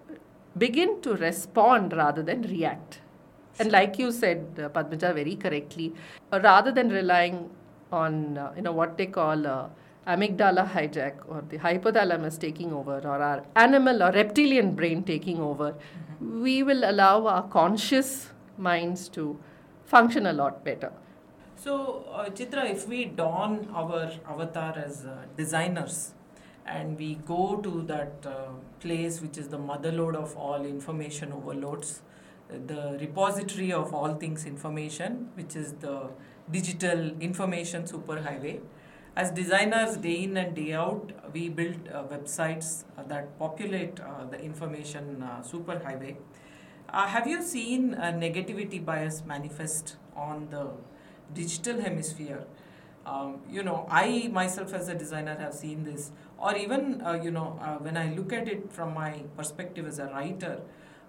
begin 0.57 1.01
to 1.01 1.15
respond 1.15 1.93
rather 1.93 2.21
than 2.21 2.41
react 2.43 2.99
And 3.59 3.71
like 3.71 3.97
you 3.97 4.11
said, 4.11 4.45
uh, 4.57 4.69
Padmaja, 4.69 5.13
very 5.13 5.35
correctly, 5.35 5.93
uh, 6.31 6.39
rather 6.41 6.71
than 6.71 6.89
relying 6.89 7.49
on 7.91 8.37
uh, 8.37 8.53
you 8.55 8.61
know 8.61 8.71
what 8.71 8.97
they 8.97 9.05
call 9.05 9.47
uh, 9.47 9.67
amygdala 10.07 10.69
hijack 10.73 11.15
or 11.27 11.43
the 11.49 11.57
hypothalamus 11.57 12.39
taking 12.39 12.71
over 12.73 12.99
or 12.99 13.21
our 13.29 13.43
animal 13.55 14.03
or 14.03 14.11
reptilian 14.11 14.73
brain 14.75 15.03
taking 15.03 15.39
over, 15.39 15.73
we 16.21 16.63
will 16.63 16.89
allow 16.89 17.25
our 17.27 17.43
conscious 17.49 18.29
minds 18.57 19.09
to 19.09 19.37
function 19.85 20.25
a 20.27 20.33
lot 20.33 20.63
better. 20.63 20.91
So, 21.55 22.05
uh, 22.13 22.29
Chitra, 22.29 22.69
if 22.69 22.87
we 22.87 23.05
don 23.05 23.67
our 23.73 24.11
avatar 24.27 24.77
as 24.77 25.05
uh, 25.05 25.25
designers 25.35 26.13
and 26.65 26.97
we 26.97 27.15
go 27.25 27.57
to 27.57 27.81
that 27.83 28.13
uh, 28.25 28.49
place 28.79 29.21
which 29.21 29.37
is 29.37 29.47
the 29.47 29.57
motherlode 29.57 30.15
of 30.15 30.35
all 30.37 30.65
information 30.65 31.31
overloads, 31.31 32.01
the 32.49 32.97
repository 32.99 33.71
of 33.73 33.93
all 33.93 34.15
things 34.15 34.45
information, 34.45 35.29
which 35.35 35.55
is 35.55 35.73
the 35.73 36.09
digital 36.51 37.11
information 37.19 37.83
superhighway. 37.83 38.61
As 39.15 39.31
designers, 39.31 39.97
day 39.97 40.23
in 40.23 40.37
and 40.37 40.55
day 40.55 40.73
out, 40.73 41.11
we 41.33 41.49
build 41.49 41.89
uh, 41.91 42.03
websites 42.03 42.83
uh, 42.97 43.03
that 43.07 43.37
populate 43.39 43.99
uh, 43.99 44.25
the 44.25 44.39
information 44.39 45.23
uh, 45.23 45.41
superhighway. 45.41 46.17
Uh, 46.89 47.07
have 47.07 47.27
you 47.27 47.41
seen 47.43 47.95
negativity 47.95 48.83
bias 48.83 49.23
manifest 49.25 49.97
on 50.15 50.47
the 50.51 50.69
digital 51.33 51.81
hemisphere? 51.81 52.45
Um, 53.05 53.39
you 53.49 53.63
know, 53.63 53.87
I 53.89 54.29
myself 54.31 54.73
as 54.73 54.87
a 54.87 54.93
designer 54.93 55.35
have 55.35 55.53
seen 55.53 55.83
this, 55.83 56.11
or 56.37 56.55
even 56.55 57.01
uh, 57.01 57.13
you 57.13 57.31
know, 57.31 57.59
when 57.81 57.97
I 57.97 58.13
look 58.13 58.31
at 58.31 58.47
it 58.47 58.71
from 58.71 58.93
my 58.93 59.23
perspective 59.35 59.87
as 59.87 59.99
a 59.99 60.05
writer, 60.05 60.61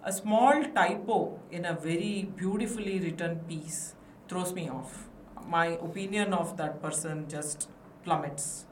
a 0.03 0.13
small 0.13 0.63
typo 0.73 1.39
in 1.51 1.65
a 1.65 1.73
very 1.73 2.29
beautifully 2.35 2.99
written 2.99 3.39
piece 3.47 3.95
throws 4.29 4.53
me 4.53 4.69
off. 4.69 5.07
My 5.45 5.67
opinion 5.67 6.33
of 6.33 6.55
that 6.57 6.81
person 6.81 7.27
just 7.27 7.69
plummets, 8.03 8.65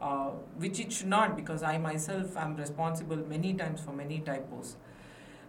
uh, 0.00 0.30
which 0.56 0.78
it 0.78 0.92
should 0.92 1.08
not 1.08 1.36
because 1.36 1.62
I 1.62 1.78
myself 1.78 2.36
am 2.36 2.56
responsible 2.56 3.16
many 3.16 3.54
times 3.54 3.80
for 3.80 3.92
many 3.92 4.20
typos. 4.20 4.76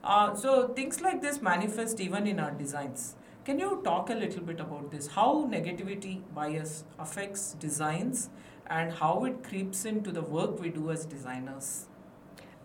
Uh, 0.03 0.33
so 0.33 0.69
things 0.69 1.01
like 1.01 1.21
this 1.21 1.41
manifest 1.41 2.00
even 2.00 2.25
in 2.25 2.39
our 2.39 2.51
designs. 2.51 3.15
Can 3.45 3.59
you 3.59 3.81
talk 3.83 4.09
a 4.09 4.13
little 4.13 4.41
bit 4.41 4.59
about 4.59 4.89
this? 4.89 5.07
How 5.07 5.45
negativity 5.45 6.21
bias 6.33 6.86
affects 6.98 7.53
designs 7.53 8.29
and 8.67 8.91
how 8.91 9.25
it 9.25 9.43
creeps 9.43 9.86
into 9.86 10.12
the 10.12 10.21
work 10.21 10.59
we 10.59 10.69
do 10.69 10.89
as 10.91 11.05
designers? 11.05 11.88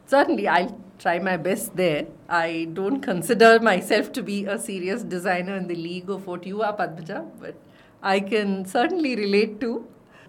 Certainly, 0.06 0.48
I'll 0.48 0.78
try 0.98 1.18
my 1.18 1.36
best 1.36 1.76
there. 1.76 2.06
I 2.28 2.68
don't 2.72 3.00
consider 3.00 3.58
myself 3.60 4.12
to 4.12 4.22
be 4.22 4.44
a 4.44 4.58
serious 4.58 5.02
designer 5.02 5.56
in 5.56 5.66
the 5.66 5.74
league 5.74 6.10
of 6.10 6.26
what 6.26 6.46
you 6.46 6.62
are, 6.62 6.76
Padmaja, 6.76 7.26
but 7.40 7.54
I 8.02 8.20
can 8.20 8.66
certainly 8.66 9.16
relate 9.16 9.60
to, 9.60 9.88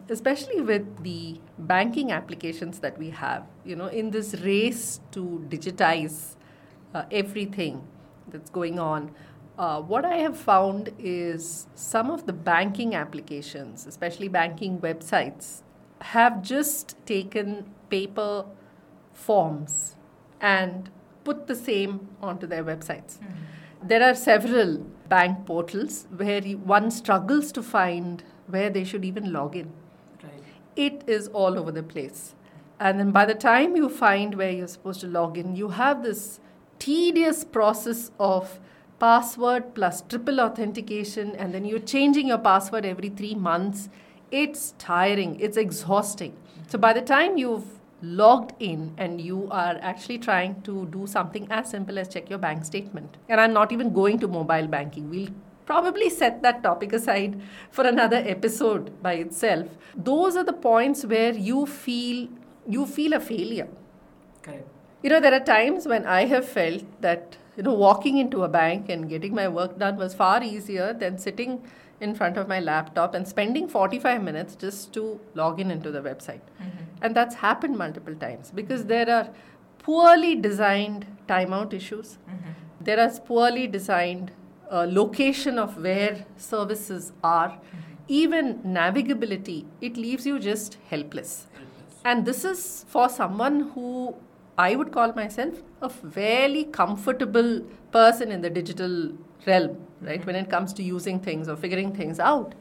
especially 0.09 0.61
with 0.61 1.03
the 1.03 1.39
banking 1.57 2.11
applications 2.11 2.79
that 2.79 2.97
we 2.97 3.09
have. 3.09 3.43
You 3.65 3.75
know, 3.75 3.87
in 3.87 4.11
this 4.11 4.35
race 4.41 5.01
to 5.11 5.45
digitize 5.49 6.35
uh, 6.93 7.03
everything 7.11 7.85
that's 8.29 8.49
going 8.49 8.79
on, 8.79 9.11
uh, 9.57 9.81
what 9.81 10.05
I 10.05 10.17
have 10.17 10.37
found 10.37 10.91
is 10.99 11.67
some 11.75 12.09
of 12.09 12.25
the 12.25 12.33
banking 12.33 12.95
applications, 12.95 13.85
especially 13.85 14.27
banking 14.27 14.79
websites, 14.79 15.61
have 16.01 16.41
just 16.41 16.95
taken 17.05 17.65
paper 17.89 18.45
forms 19.15 19.95
and 20.39 20.91
put 21.23 21.47
the 21.47 21.55
same 21.55 22.07
onto 22.21 22.45
their 22.45 22.63
websites. 22.63 23.17
Hmm. 23.17 23.87
There 23.87 24.03
are 24.03 24.13
several 24.13 24.77
bank 25.09 25.45
portals 25.45 26.07
where 26.15 26.41
one 26.41 26.91
struggles 26.91 27.51
to 27.53 27.63
find 27.63 28.23
where 28.47 28.69
they 28.69 28.83
should 28.83 29.05
even 29.05 29.31
log 29.33 29.55
in. 29.55 29.71
Right. 30.23 30.43
It 30.75 31.03
is 31.07 31.27
all 31.29 31.57
over 31.57 31.71
the 31.71 31.83
place. 31.83 32.35
And 32.79 32.99
then 32.99 33.11
by 33.11 33.25
the 33.25 33.35
time 33.35 33.75
you 33.75 33.89
find 33.89 34.35
where 34.35 34.51
you're 34.51 34.67
supposed 34.67 35.01
to 35.01 35.07
log 35.07 35.37
in, 35.37 35.55
you 35.55 35.69
have 35.69 36.03
this 36.03 36.39
tedious 36.77 37.43
process 37.43 38.11
of 38.19 38.59
password 38.99 39.73
plus 39.75 40.01
triple 40.01 40.39
authentication, 40.41 41.35
and 41.35 41.53
then 41.53 41.65
you're 41.65 41.79
changing 41.79 42.27
your 42.27 42.37
password 42.37 42.85
every 42.85 43.09
three 43.09 43.35
months. 43.35 43.89
It's 44.31 44.73
tiring, 44.77 45.39
it's 45.39 45.57
exhausting. 45.57 46.35
So 46.67 46.77
by 46.77 46.93
the 46.93 47.01
time 47.01 47.37
you've 47.37 47.74
logged 48.01 48.53
in 48.59 48.93
and 48.97 49.21
you 49.21 49.47
are 49.49 49.77
actually 49.81 50.17
trying 50.17 50.61
to 50.61 50.85
do 50.87 51.07
something 51.07 51.47
as 51.49 51.69
simple 51.69 51.97
as 51.97 52.07
check 52.07 52.29
your 52.29 52.39
bank 52.39 52.65
statement, 52.65 53.17
and 53.29 53.41
I'm 53.41 53.53
not 53.53 53.71
even 53.71 53.93
going 53.93 54.19
to 54.19 54.27
mobile 54.27 54.67
banking, 54.67 55.09
we'll 55.09 55.29
probably 55.65 56.09
set 56.09 56.43
that 56.43 56.61
topic 56.61 56.93
aside 56.93 57.41
for 57.71 57.85
another 57.85 58.17
episode 58.17 59.01
by 59.01 59.13
itself. 59.13 59.67
Those 59.95 60.35
are 60.35 60.43
the 60.43 60.53
points 60.53 61.05
where 61.05 61.33
you 61.33 61.65
feel 61.65 62.27
you 62.67 62.85
feel 62.85 63.13
a 63.13 63.19
failure. 63.19 63.67
Correct. 64.41 64.67
You 65.01 65.09
know, 65.09 65.19
there 65.19 65.33
are 65.33 65.39
times 65.39 65.87
when 65.87 66.05
I 66.05 66.25
have 66.25 66.47
felt 66.47 66.83
that, 67.01 67.37
you 67.55 67.63
know, 67.63 67.73
walking 67.73 68.17
into 68.17 68.43
a 68.43 68.47
bank 68.47 68.89
and 68.89 69.07
getting 69.07 69.35
my 69.35 69.47
work 69.47 69.77
done 69.77 69.97
was 69.97 70.15
far 70.15 70.43
easier 70.43 70.93
than 70.93 71.17
sitting 71.19 71.63
in 72.01 72.13
front 72.13 72.37
of 72.37 72.47
my 72.47 72.59
laptop 72.59 73.15
and 73.15 73.27
spending 73.27 73.67
45 73.67 74.21
minutes 74.21 74.55
just 74.55 74.93
to 74.93 75.19
log 75.33 75.59
in 75.59 75.71
into 75.71 75.91
the 75.91 76.01
website. 76.01 76.41
Mm-hmm. 76.61 76.83
And 77.01 77.15
that's 77.15 77.35
happened 77.35 77.77
multiple 77.77 78.15
times 78.15 78.51
because 78.53 78.85
there 78.85 79.09
are 79.09 79.29
poorly 79.79 80.35
designed 80.35 81.05
timeout 81.27 81.73
issues. 81.73 82.17
Mm-hmm. 82.29 82.51
There 82.81 82.99
are 82.99 83.09
poorly 83.19 83.67
designed 83.67 84.31
uh, 84.71 84.85
location 84.89 85.57
of 85.57 85.77
where 85.77 86.25
services 86.35 87.13
are. 87.23 87.49
Mm-hmm. 87.49 87.79
Even 88.07 88.59
navigability, 88.59 89.65
it 89.81 89.97
leaves 89.97 90.25
you 90.25 90.37
just 90.39 90.77
helpless. 90.89 91.47
And 92.03 92.23
this 92.23 92.45
is 92.45 92.85
for 92.87 93.09
someone 93.09 93.71
who 93.73 94.15
I 94.57 94.75
would 94.75 94.91
call 94.91 95.11
myself 95.13 95.63
a 95.81 95.89
fairly 95.89 96.65
comfortable 96.65 97.61
person 97.91 98.31
in 98.31 98.41
the 98.41 98.49
digital 98.49 99.11
realm, 99.45 99.77
right? 100.01 100.25
When 100.25 100.35
it 100.35 100.49
comes 100.49 100.73
to 100.73 100.83
using 100.83 101.19
things 101.19 101.47
or 101.47 101.55
figuring 101.55 101.93
things 101.93 102.19
out. 102.19 102.55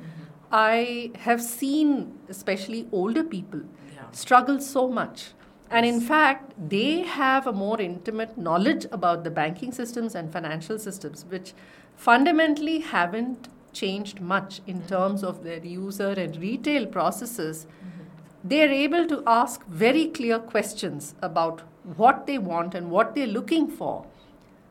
I 0.52 1.10
have 1.18 1.42
seen, 1.42 2.18
especially 2.28 2.88
older 2.92 3.24
people, 3.24 3.62
Yeah. 3.94 4.10
struggle 4.12 4.60
so 4.60 4.88
much. 4.88 5.32
And 5.70 5.84
in 5.84 6.00
fact, 6.00 6.52
they 6.68 7.02
have 7.02 7.46
a 7.46 7.52
more 7.52 7.80
intimate 7.80 8.36
knowledge 8.38 8.86
about 8.92 9.24
the 9.24 9.30
banking 9.30 9.72
systems 9.72 10.14
and 10.14 10.32
financial 10.32 10.78
systems, 10.78 11.24
which 11.28 11.54
fundamentally 11.96 12.80
haven't 12.80 13.48
changed 13.72 14.20
much 14.20 14.60
in 14.66 14.78
mm-hmm. 14.78 14.86
terms 14.86 15.24
of 15.24 15.42
their 15.42 15.64
user 15.64 16.10
and 16.10 16.36
retail 16.36 16.86
processes. 16.86 17.66
Mm-hmm. 17.66 18.48
They're 18.48 18.70
able 18.70 19.06
to 19.06 19.22
ask 19.26 19.64
very 19.66 20.06
clear 20.06 20.38
questions 20.38 21.14
about 21.22 21.62
what 21.96 22.26
they 22.26 22.38
want 22.38 22.74
and 22.74 22.90
what 22.90 23.14
they're 23.14 23.26
looking 23.26 23.68
for. 23.68 24.06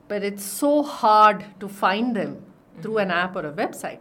But 0.07 0.23
it's 0.23 0.43
so 0.43 0.83
hard 0.83 1.45
to 1.59 1.67
find 1.67 2.15
them 2.15 2.43
through 2.81 2.97
an 2.97 3.11
app 3.11 3.35
or 3.35 3.45
a 3.45 3.51
website. 3.51 3.99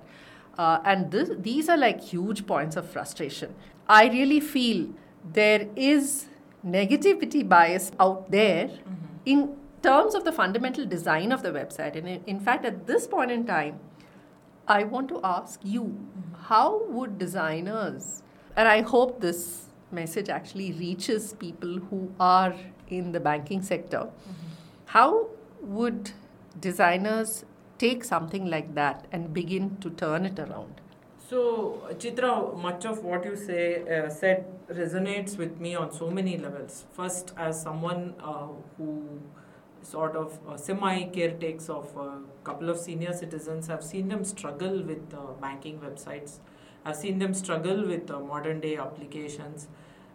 Uh, 0.58 0.80
and 0.84 1.10
this, 1.10 1.30
these 1.38 1.68
are 1.68 1.76
like 1.76 2.00
huge 2.00 2.46
points 2.46 2.76
of 2.76 2.88
frustration. 2.88 3.54
I 3.88 4.08
really 4.08 4.40
feel 4.40 4.88
there 5.32 5.68
is 5.76 6.26
negativity 6.66 7.48
bias 7.48 7.92
out 7.98 8.30
there 8.30 8.66
mm-hmm. 8.66 9.06
in 9.24 9.56
terms 9.82 10.14
of 10.14 10.24
the 10.24 10.32
fundamental 10.32 10.86
design 10.86 11.32
of 11.32 11.42
the 11.42 11.50
website. 11.50 11.96
And 11.96 12.08
in, 12.08 12.24
in 12.26 12.40
fact, 12.40 12.64
at 12.64 12.86
this 12.86 13.06
point 13.06 13.30
in 13.30 13.46
time, 13.46 13.80
I 14.68 14.84
want 14.84 15.08
to 15.08 15.20
ask 15.24 15.60
you 15.62 15.82
mm-hmm. 15.82 16.44
how 16.44 16.84
would 16.86 17.18
designers, 17.18 18.22
and 18.56 18.68
I 18.68 18.82
hope 18.82 19.20
this 19.20 19.66
message 19.90 20.28
actually 20.28 20.72
reaches 20.72 21.32
people 21.34 21.78
who 21.90 22.12
are 22.20 22.54
in 22.88 23.12
the 23.12 23.20
banking 23.20 23.62
sector, 23.62 23.98
mm-hmm. 23.98 24.32
how 24.86 25.28
would 25.62 26.10
designers 26.60 27.44
take 27.78 28.04
something 28.04 28.46
like 28.46 28.74
that 28.74 29.06
and 29.12 29.32
begin 29.32 29.76
to 29.78 29.90
turn 29.90 30.26
it 30.26 30.38
around? 30.38 30.80
So, 31.28 31.80
Chitra, 31.94 32.60
much 32.60 32.84
of 32.84 33.02
what 33.04 33.24
you 33.24 33.36
say 33.36 33.82
uh, 33.88 34.10
said 34.10 34.44
resonates 34.68 35.38
with 35.38 35.58
me 35.58 35.74
on 35.74 35.90
so 35.90 36.10
many 36.10 36.36
levels. 36.36 36.84
First, 36.92 37.32
as 37.38 37.62
someone 37.62 38.14
uh, 38.22 38.48
who 38.76 39.20
sort 39.82 40.14
of 40.14 40.38
uh, 40.48 40.56
semi 40.56 41.04
caretakes 41.04 41.68
of 41.68 41.96
a 41.96 42.20
couple 42.44 42.68
of 42.68 42.78
senior 42.78 43.12
citizens, 43.12 43.70
I've 43.70 43.82
seen 43.82 44.08
them 44.08 44.24
struggle 44.24 44.82
with 44.82 45.14
uh, 45.14 45.32
banking 45.40 45.78
websites. 45.80 46.38
I've 46.84 46.96
seen 46.96 47.18
them 47.18 47.32
struggle 47.32 47.86
with 47.86 48.10
uh, 48.10 48.20
modern 48.20 48.60
day 48.60 48.76
applications 48.76 49.68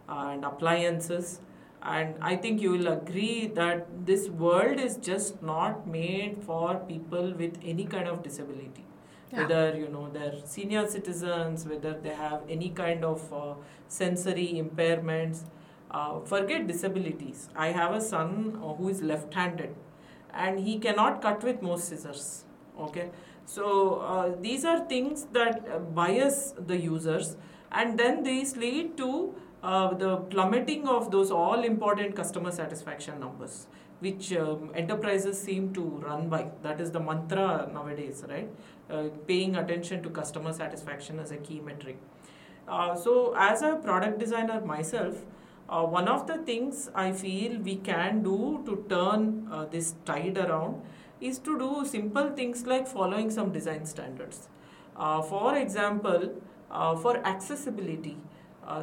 uh, 0.08 0.30
and 0.32 0.44
appliances. 0.44 1.40
And 1.82 2.14
I 2.20 2.36
think 2.36 2.60
you 2.60 2.70
will 2.72 2.88
agree 2.88 3.46
that 3.54 3.86
this 4.06 4.28
world 4.28 4.80
is 4.80 4.96
just 4.96 5.42
not 5.42 5.86
made 5.86 6.42
for 6.42 6.76
people 6.88 7.32
with 7.34 7.58
any 7.64 7.84
kind 7.84 8.08
of 8.08 8.22
disability. 8.22 8.84
Yeah. 9.30 9.40
whether 9.40 9.76
you 9.76 9.88
know 9.88 10.08
they're 10.10 10.36
senior 10.46 10.86
citizens 10.88 11.66
whether 11.66 11.92
they 12.04 12.14
have 12.20 12.40
any 12.48 12.70
kind 12.70 13.04
of 13.04 13.30
uh, 13.30 13.52
sensory 13.86 14.46
impairments 14.54 15.42
uh, 15.90 16.20
forget 16.20 16.66
disabilities. 16.66 17.50
I 17.54 17.66
have 17.68 17.92
a 17.92 18.00
son 18.00 18.58
uh, 18.62 18.72
who 18.72 18.88
is 18.88 19.02
left 19.02 19.34
handed 19.34 19.74
and 20.32 20.58
he 20.58 20.78
cannot 20.78 21.20
cut 21.20 21.44
with 21.44 21.60
most 21.60 21.88
scissors 21.88 22.44
okay? 22.78 23.10
So 23.46 24.00
uh, 24.00 24.32
these 24.40 24.64
are 24.64 24.80
things 24.86 25.26
that 25.32 25.66
uh, 25.72 25.78
bias 25.78 26.54
the 26.66 26.76
users, 26.76 27.36
and 27.72 27.98
then 27.98 28.22
these 28.22 28.56
lead 28.56 28.96
to 28.98 29.34
uh, 29.68 29.92
the 30.02 30.16
plummeting 30.32 30.88
of 30.88 31.10
those 31.10 31.30
all 31.30 31.62
important 31.62 32.16
customer 32.16 32.50
satisfaction 32.50 33.20
numbers, 33.20 33.66
which 34.00 34.32
um, 34.32 34.70
enterprises 34.74 35.40
seem 35.40 35.72
to 35.74 35.82
run 36.06 36.28
by. 36.30 36.46
That 36.62 36.80
is 36.80 36.90
the 36.90 37.00
mantra 37.00 37.68
nowadays, 37.72 38.24
right? 38.28 38.48
Uh, 38.90 39.08
paying 39.26 39.56
attention 39.56 40.02
to 40.04 40.10
customer 40.20 40.54
satisfaction 40.54 41.20
as 41.20 41.32
a 41.32 41.36
key 41.36 41.60
metric. 41.60 41.98
Uh, 42.66 42.94
so, 42.94 43.34
as 43.36 43.60
a 43.62 43.76
product 43.76 44.18
designer 44.18 44.60
myself, 44.62 45.24
uh, 45.68 45.82
one 45.82 46.08
of 46.08 46.26
the 46.26 46.38
things 46.38 46.90
I 46.94 47.12
feel 47.12 47.58
we 47.60 47.76
can 47.76 48.22
do 48.22 48.62
to 48.64 48.86
turn 48.88 49.48
uh, 49.52 49.66
this 49.66 49.94
tide 50.06 50.38
around 50.38 50.80
is 51.20 51.38
to 51.40 51.58
do 51.58 51.84
simple 51.84 52.30
things 52.30 52.66
like 52.66 52.86
following 52.86 53.30
some 53.30 53.52
design 53.52 53.84
standards. 53.84 54.48
Uh, 54.96 55.20
for 55.20 55.56
example, 55.56 56.40
for 57.02 57.16
accessibility, 57.26 58.16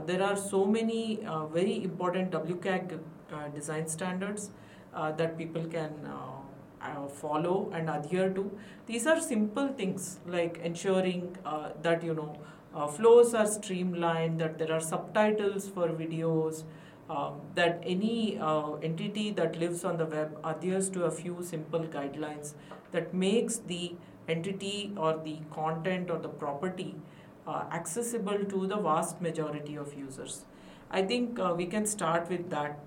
there 0.06 0.24
are 0.24 0.36
so 0.36 0.66
many 0.66 1.26
uh, 1.26 1.46
very 1.46 1.84
important 1.84 2.32
WCAG 2.32 3.00
uh, 3.34 3.48
design 3.50 3.88
standards 3.88 4.52
uh, 4.94 5.12
that 5.12 5.38
people 5.38 5.66
can 5.66 5.92
uh, 6.06 6.46
uh, 6.82 7.08
follow 7.08 7.70
and 7.74 7.90
adhere 7.90 8.30
to. 8.30 8.52
These 8.86 9.08
are 9.08 9.20
simple 9.20 9.68
things 9.68 10.20
like 10.26 10.60
ensuring 10.64 11.38
uh, 11.46 11.70
that 11.82 12.04
you 12.04 12.14
know 12.14 12.36
uh, 12.74 12.88
flows 12.88 13.34
are 13.34 13.48
streamlined, 13.48 14.40
that 14.40 14.58
there 14.58 14.72
are 14.72 14.82
subtitles 14.82 15.68
for 15.68 15.88
videos, 15.90 16.64
um, 17.10 17.42
that 17.56 17.82
any 17.86 18.38
uh, 18.40 18.74
entity 18.84 19.32
that 19.32 19.58
lives 19.58 19.84
on 19.86 19.98
the 19.98 20.06
web 20.06 20.38
adheres 20.44 20.90
to 20.90 21.06
a 21.06 21.12
few 21.12 21.38
simple 21.42 21.82
guidelines 21.82 22.54
that 22.92 23.14
makes 23.14 23.58
the 23.58 23.96
entity 24.28 24.92
or 24.98 25.18
the 25.24 25.38
content 25.52 26.10
or 26.10 26.18
the 26.18 26.28
property 26.28 26.96
uh, 27.48 27.64
accessible 27.72 28.44
to 28.46 28.68
the 28.68 28.78
vast 28.78 29.22
majority 29.22 29.76
of 29.76 29.94
users. 29.94 30.46
I 30.90 31.04
think 31.04 31.40
uh, 31.40 31.54
we 31.56 31.66
can 31.66 31.86
start 31.86 32.30
with 32.30 32.50
that. 32.50 32.80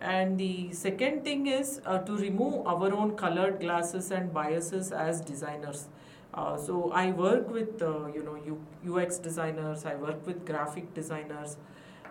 And 0.00 0.36
the 0.36 0.72
second 0.72 1.24
thing 1.24 1.46
is 1.46 1.80
uh, 1.86 1.98
to 1.98 2.16
remove 2.16 2.66
our 2.66 2.92
own 2.92 3.16
colored 3.16 3.60
glasses 3.60 4.10
and 4.10 4.32
biases 4.34 4.90
as 4.90 5.20
designers. 5.20 5.86
Uh, 6.34 6.56
so 6.56 6.90
I 6.92 7.12
work 7.12 7.50
with 7.50 7.80
uh, 7.82 8.06
you 8.08 8.22
know 8.22 8.96
UX 8.96 9.18
designers. 9.18 9.84
I 9.84 9.94
work 9.94 10.26
with 10.26 10.44
graphic 10.44 10.92
designers. 10.94 11.56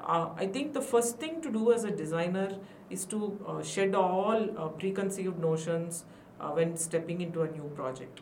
Uh, 0.03 0.29
I 0.38 0.48
think 0.48 0.74
the 0.74 0.81
first 0.81 1.20
thing 1.20 1.41
to 1.41 1.51
do 1.51 1.74
as 1.74 1.84
a 1.84 1.91
designer 1.91 2.58
is 2.89 3.05
to 3.05 3.62
shed 3.63 3.93
all 3.96 4.46
preconceived 4.79 5.39
notions 5.39 6.03
when 6.39 6.77
stepping 6.77 7.22
into 7.22 7.41
a 7.43 7.51
new 7.51 7.70
project. 7.75 8.22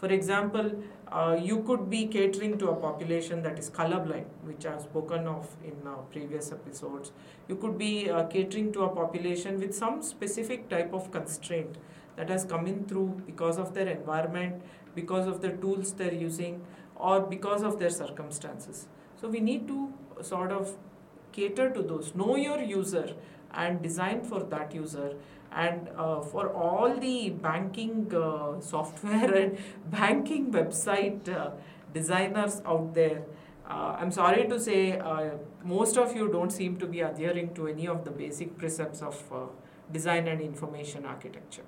For 0.00 0.08
example, 0.08 0.82
uh, 1.12 1.36
you 1.38 1.62
could 1.64 1.90
be 1.90 2.06
catering 2.06 2.56
to 2.58 2.70
a 2.70 2.74
population 2.74 3.42
that 3.42 3.58
is 3.58 3.68
colorblind, 3.68 4.24
which 4.44 4.64
I've 4.64 4.80
spoken 4.80 5.26
of 5.26 5.54
in 5.62 5.86
uh, 5.86 5.96
previous 6.10 6.52
episodes. 6.52 7.12
You 7.48 7.56
could 7.56 7.76
be 7.76 8.08
uh, 8.08 8.24
catering 8.24 8.72
to 8.72 8.84
a 8.84 8.88
population 8.88 9.60
with 9.60 9.74
some 9.74 10.00
specific 10.02 10.70
type 10.70 10.94
of 10.94 11.10
constraint 11.10 11.76
that 12.16 12.30
has 12.30 12.46
come 12.46 12.66
in 12.66 12.86
through 12.86 13.20
because 13.26 13.58
of 13.58 13.74
their 13.74 13.88
environment, 13.88 14.62
because 14.94 15.26
of 15.26 15.42
the 15.42 15.50
tools 15.50 15.92
they're 15.92 16.14
using, 16.14 16.62
or 16.96 17.20
because 17.20 17.62
of 17.62 17.78
their 17.78 17.90
circumstances. 17.90 18.88
So 19.20 19.28
we 19.28 19.40
need 19.40 19.68
to 19.68 19.92
sort 20.22 20.50
of 20.50 20.78
cater 21.32 21.68
to 21.68 21.82
those. 21.82 22.14
Know 22.14 22.36
your 22.36 22.62
user 22.62 23.14
and 23.52 23.82
design 23.82 24.22
for 24.22 24.42
that 24.44 24.74
user. 24.74 25.14
And 25.52 25.88
uh, 25.96 26.20
for 26.20 26.52
all 26.52 26.94
the 26.96 27.30
banking 27.30 28.12
uh, 28.14 28.60
software 28.60 29.34
and 29.42 29.58
banking 29.90 30.52
website 30.52 31.28
uh, 31.28 31.50
designers 31.92 32.62
out 32.64 32.94
there, 32.94 33.22
uh, 33.68 33.96
I'm 33.98 34.10
sorry 34.12 34.46
to 34.48 34.58
say, 34.60 34.98
uh, 34.98 35.30
most 35.64 35.96
of 35.96 36.14
you 36.14 36.28
don't 36.28 36.50
seem 36.50 36.76
to 36.78 36.86
be 36.86 37.00
adhering 37.00 37.54
to 37.54 37.66
any 37.68 37.86
of 37.88 38.04
the 38.04 38.10
basic 38.10 38.56
precepts 38.58 39.02
of 39.02 39.20
uh, 39.32 39.46
design 39.92 40.28
and 40.28 40.40
information 40.40 41.04
architecture. 41.04 41.62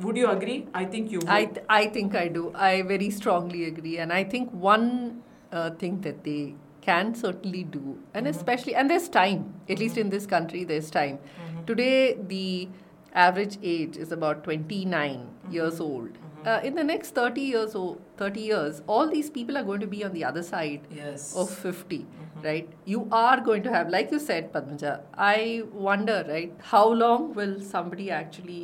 Would 0.00 0.16
you 0.16 0.30
agree? 0.30 0.66
I 0.72 0.84
think 0.84 1.10
you 1.10 1.18
would. 1.18 1.28
I, 1.28 1.44
th- 1.46 1.66
I 1.68 1.86
think 1.88 2.14
I 2.14 2.28
do. 2.28 2.52
I 2.54 2.82
very 2.82 3.10
strongly 3.10 3.64
agree. 3.64 3.98
And 3.98 4.12
I 4.12 4.22
think 4.24 4.50
one 4.52 5.22
uh, 5.50 5.70
thing 5.70 6.00
that 6.02 6.24
they 6.24 6.54
can 6.82 7.14
certainly 7.14 7.64
do, 7.64 7.98
and 8.14 8.26
Mhm. 8.26 8.30
especially, 8.30 8.74
and 8.74 8.88
there's 8.88 9.08
time, 9.08 9.54
at 9.68 9.78
least 9.78 9.96
Mhm. 9.96 10.00
in 10.02 10.10
this 10.10 10.26
country, 10.26 10.64
there's 10.64 10.90
time. 10.90 11.18
Mhm. 11.18 11.66
Today, 11.66 12.16
the 12.28 12.68
average 13.14 13.58
age 13.62 13.96
is 13.96 14.12
about 14.12 14.44
29 14.44 15.20
Mhm. 15.20 15.52
years 15.52 15.80
old. 15.80 16.10
Mhm. 16.10 16.46
Uh, 16.46 16.60
in 16.64 16.74
the 16.74 16.84
next 16.84 17.14
30 17.14 17.40
years 17.42 17.74
or 17.74 17.96
30 18.16 18.40
years, 18.40 18.82
all 18.86 19.08
these 19.14 19.30
people 19.30 19.56
are 19.58 19.62
going 19.62 19.80
to 19.80 19.86
be 19.86 20.04
on 20.04 20.12
the 20.12 20.24
other 20.24 20.42
side 20.42 20.80
yes. 20.90 21.34
of 21.36 21.50
50 21.50 21.98
Mhm. 21.98 22.44
right 22.44 22.68
you 22.84 23.00
are 23.20 23.40
going 23.46 23.62
to 23.62 23.70
have 23.76 23.88
like 23.94 24.12
you 24.14 24.18
said 24.26 24.52
padmaja 24.52 24.90
i 25.28 25.62
wonder 25.86 26.18
right 26.28 26.52
how 26.72 26.82
long 27.00 27.24
will 27.38 27.54
somebody 27.70 28.06
actually 28.18 28.60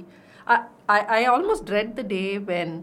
I, 0.47 0.59
I 0.97 0.99
i 1.17 1.25
almost 1.33 1.65
dread 1.71 1.97
the 1.97 2.05
day 2.13 2.39
when 2.51 2.77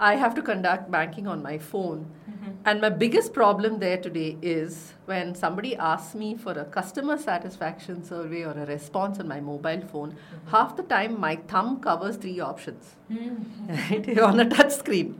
i 0.00 0.14
have 0.14 0.34
to 0.34 0.42
conduct 0.42 0.90
banking 0.90 1.26
on 1.26 1.42
my 1.42 1.58
phone. 1.58 2.00
Mhm. 2.30 2.50
and 2.70 2.80
my 2.84 2.88
biggest 3.02 3.32
problem 3.36 3.78
there 3.82 3.96
today 4.06 4.36
is 4.50 4.76
when 5.10 5.34
somebody 5.40 5.70
asks 5.90 6.14
me 6.22 6.28
for 6.44 6.52
a 6.62 6.64
customer 6.76 7.16
satisfaction 7.24 8.02
survey 8.10 8.42
or 8.50 8.52
a 8.64 8.66
response 8.70 9.18
on 9.24 9.28
my 9.32 9.38
mobile 9.48 9.82
phone 9.92 10.14
half 10.52 10.76
the 10.80 10.84
time 10.92 11.18
my 11.26 11.34
thumb 11.52 11.70
covers 11.88 12.16
three 12.26 12.38
options. 12.50 12.94
Right? 13.68 14.18
On 14.28 14.40
a 14.40 14.48
touch 14.48 14.72
screen. 14.72 15.14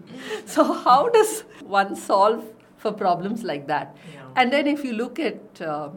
So 0.57 0.65
how 0.87 1.09
does 1.09 1.33
one 1.79 1.97
solve 1.97 2.45
for 2.77 2.93
problems 2.93 3.43
like 3.53 3.67
that? 3.75 3.97
Yeah. 4.15 4.27
and 4.43 4.53
then 4.57 4.67
if 4.77 4.85
you 4.89 4.93
look 5.03 5.19
at 5.31 5.61
uh, 5.71 5.89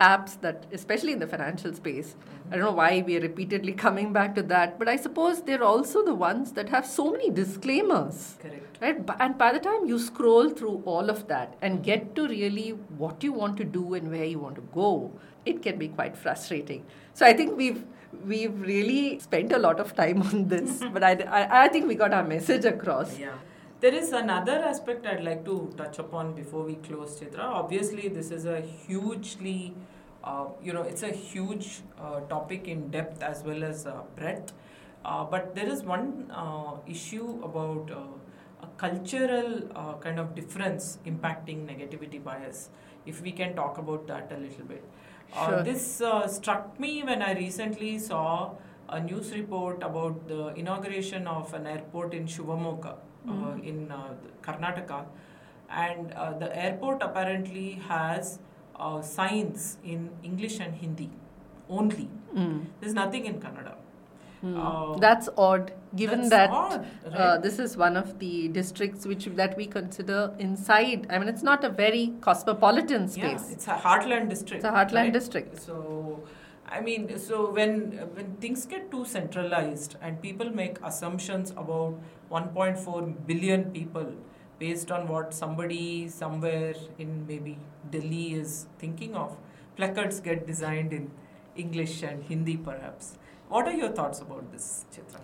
apps 0.00 0.40
that 0.40 0.66
especially 0.72 1.12
in 1.12 1.18
the 1.18 1.26
financial 1.26 1.72
space 1.74 2.16
i 2.50 2.56
don't 2.56 2.64
know 2.64 2.72
why 2.72 3.02
we 3.06 3.16
are 3.16 3.20
repeatedly 3.20 3.72
coming 3.72 4.12
back 4.12 4.34
to 4.34 4.42
that 4.42 4.78
but 4.78 4.88
i 4.88 4.96
suppose 4.96 5.42
they're 5.42 5.62
also 5.62 6.04
the 6.04 6.14
ones 6.14 6.52
that 6.52 6.68
have 6.70 6.86
so 6.86 7.10
many 7.12 7.30
disclaimers 7.30 8.38
Correct. 8.42 8.78
right 8.80 9.10
and 9.20 9.36
by 9.36 9.52
the 9.52 9.60
time 9.60 9.84
you 9.86 9.98
scroll 9.98 10.48
through 10.48 10.82
all 10.86 11.10
of 11.10 11.26
that 11.28 11.56
and 11.60 11.82
get 11.82 12.14
to 12.14 12.26
really 12.28 12.70
what 13.04 13.22
you 13.22 13.32
want 13.32 13.56
to 13.58 13.64
do 13.64 13.94
and 13.94 14.10
where 14.10 14.24
you 14.24 14.38
want 14.38 14.54
to 14.54 14.66
go 14.72 15.12
it 15.44 15.62
can 15.62 15.78
be 15.78 15.88
quite 15.88 16.16
frustrating 16.16 16.84
so 17.12 17.26
i 17.26 17.32
think 17.32 17.56
we've 17.56 17.84
we've 18.26 18.60
really 18.60 19.18
spent 19.18 19.52
a 19.52 19.58
lot 19.58 19.78
of 19.78 19.94
time 19.94 20.22
on 20.22 20.48
this 20.48 20.82
but 20.92 21.04
I, 21.04 21.12
I, 21.40 21.64
I 21.64 21.68
think 21.68 21.86
we 21.86 21.94
got 21.94 22.12
our 22.14 22.24
message 22.24 22.64
across 22.64 23.18
Yeah. 23.18 23.34
There 23.80 23.94
is 23.94 24.12
another 24.12 24.56
aspect 24.70 25.06
I'd 25.06 25.24
like 25.24 25.44
to 25.46 25.72
touch 25.76 25.98
upon 25.98 26.34
before 26.34 26.64
we 26.64 26.74
close, 26.76 27.18
Chitra. 27.18 27.44
Obviously, 27.44 28.08
this 28.08 28.30
is 28.30 28.44
a 28.44 28.60
hugely, 28.60 29.74
uh, 30.22 30.46
you 30.62 30.72
know, 30.74 30.82
it's 30.82 31.02
a 31.02 31.08
huge 31.08 31.80
uh, 31.98 32.20
topic 32.32 32.68
in 32.68 32.90
depth 32.90 33.22
as 33.22 33.42
well 33.42 33.64
as 33.64 33.86
uh, 33.86 34.02
breadth. 34.16 34.52
Uh, 35.04 35.24
but 35.24 35.54
there 35.54 35.66
is 35.66 35.82
one 35.82 36.30
uh, 36.30 36.74
issue 36.86 37.40
about 37.42 37.90
uh, 37.90 38.64
a 38.64 38.66
cultural 38.76 39.62
uh, 39.74 39.94
kind 39.94 40.18
of 40.18 40.34
difference 40.34 40.98
impacting 41.06 41.64
negativity 41.66 42.22
bias. 42.22 42.68
If 43.06 43.22
we 43.22 43.32
can 43.32 43.56
talk 43.56 43.78
about 43.78 44.06
that 44.08 44.30
a 44.30 44.36
little 44.36 44.64
bit. 44.66 44.84
Uh, 45.34 45.48
Sure. 45.48 45.62
this 45.62 46.00
uh, 46.02 46.26
struck 46.26 46.78
me 46.78 47.02
when 47.02 47.22
I 47.22 47.32
recently 47.32 47.98
saw 47.98 48.56
a 48.90 49.00
news 49.00 49.32
report 49.32 49.82
about 49.82 50.28
the 50.28 50.48
inauguration 50.48 51.26
of 51.26 51.54
an 51.54 51.66
airport 51.66 52.12
in 52.12 52.26
Shivamogga 52.26 52.96
uh, 53.28 53.54
in 53.62 53.90
uh, 53.90 54.14
Karnataka. 54.42 55.04
And 55.68 56.12
uh, 56.12 56.32
the 56.32 56.56
airport 56.56 57.02
apparently 57.02 57.80
has 57.88 58.38
uh, 58.76 59.02
signs 59.02 59.78
in 59.84 60.10
English 60.22 60.58
and 60.58 60.74
Hindi 60.74 61.10
only. 61.68 62.08
Mm. 62.34 62.66
There's 62.80 62.94
nothing 62.94 63.26
in 63.26 63.40
Kannada. 63.40 63.74
Hmm. 64.40 64.56
Uh, 64.56 64.96
that's 64.96 65.28
odd 65.36 65.72
given 65.94 66.28
that's 66.30 66.30
that 66.30 66.50
odd, 66.50 66.86
uh, 67.14 67.38
this 67.38 67.58
is 67.58 67.76
one 67.76 67.94
of 67.94 68.18
the 68.18 68.48
districts 68.48 69.04
which 69.04 69.26
that 69.26 69.54
we 69.54 69.66
consider 69.66 70.32
inside 70.38 71.06
i 71.10 71.18
mean 71.18 71.28
it's 71.28 71.42
not 71.42 71.62
a 71.62 71.68
very 71.68 72.14
cosmopolitan 72.22 73.06
space. 73.06 73.44
Yeah, 73.48 73.52
it's 73.52 73.66
a 73.66 73.74
heartland 73.74 74.30
district. 74.30 74.64
It's 74.64 74.64
a 74.64 74.70
heartland 74.70 74.94
right? 74.94 75.12
district. 75.12 75.60
So, 75.60 76.22
I 76.70 76.80
mean, 76.80 77.18
so 77.18 77.50
when 77.50 77.72
when 78.16 78.36
things 78.42 78.64
get 78.72 78.90
too 78.90 79.04
centralized 79.04 79.96
and 80.00 80.20
people 80.22 80.50
make 80.58 80.76
assumptions 80.90 81.50
about 81.62 81.98
1.4 82.30 83.26
billion 83.30 83.64
people 83.72 84.12
based 84.60 84.92
on 84.92 85.08
what 85.08 85.34
somebody 85.34 86.08
somewhere 86.08 86.74
in 86.98 87.26
maybe 87.26 87.58
Delhi 87.90 88.34
is 88.34 88.66
thinking 88.78 89.14
of, 89.16 89.36
placards 89.76 90.20
get 90.20 90.46
designed 90.46 90.92
in 90.92 91.10
English 91.56 92.02
and 92.02 92.22
Hindi, 92.22 92.56
perhaps. 92.56 93.16
What 93.48 93.66
are 93.66 93.72
your 93.82 93.90
thoughts 94.00 94.20
about 94.20 94.52
this, 94.52 94.84
Chitra? 94.94 95.22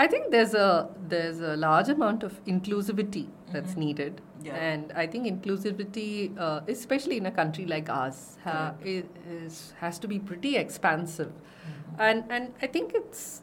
i 0.00 0.06
think 0.12 0.26
there's 0.32 0.52
a 0.62 0.64
there's 1.12 1.38
a 1.50 1.52
large 1.60 1.88
amount 1.92 2.24
of 2.26 2.34
inclusivity 2.54 3.22
that's 3.52 3.74
Mhm. 3.74 3.82
needed 3.84 4.18
Yeah. 4.40 4.54
and 4.54 4.92
i 4.92 5.04
think 5.06 5.26
inclusivity 5.26 6.38
uh, 6.38 6.60
especially 6.68 7.16
in 7.16 7.26
a 7.26 7.30
country 7.30 7.64
like 7.66 7.88
ours 7.88 8.38
ha, 8.44 8.74
is, 8.84 9.04
is, 9.28 9.74
has 9.80 9.98
to 9.98 10.06
be 10.06 10.18
pretty 10.18 10.56
expansive 10.56 11.32
mm-hmm. 11.32 12.00
and 12.00 12.24
and 12.30 12.52
i 12.62 12.66
think 12.66 12.92
it's 12.94 13.42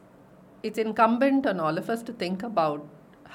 it's 0.64 0.80
incumbent 0.80 1.46
on 1.46 1.60
all 1.60 1.78
of 1.78 1.90
us 1.90 2.02
to 2.04 2.14
think 2.14 2.44
about 2.44 2.88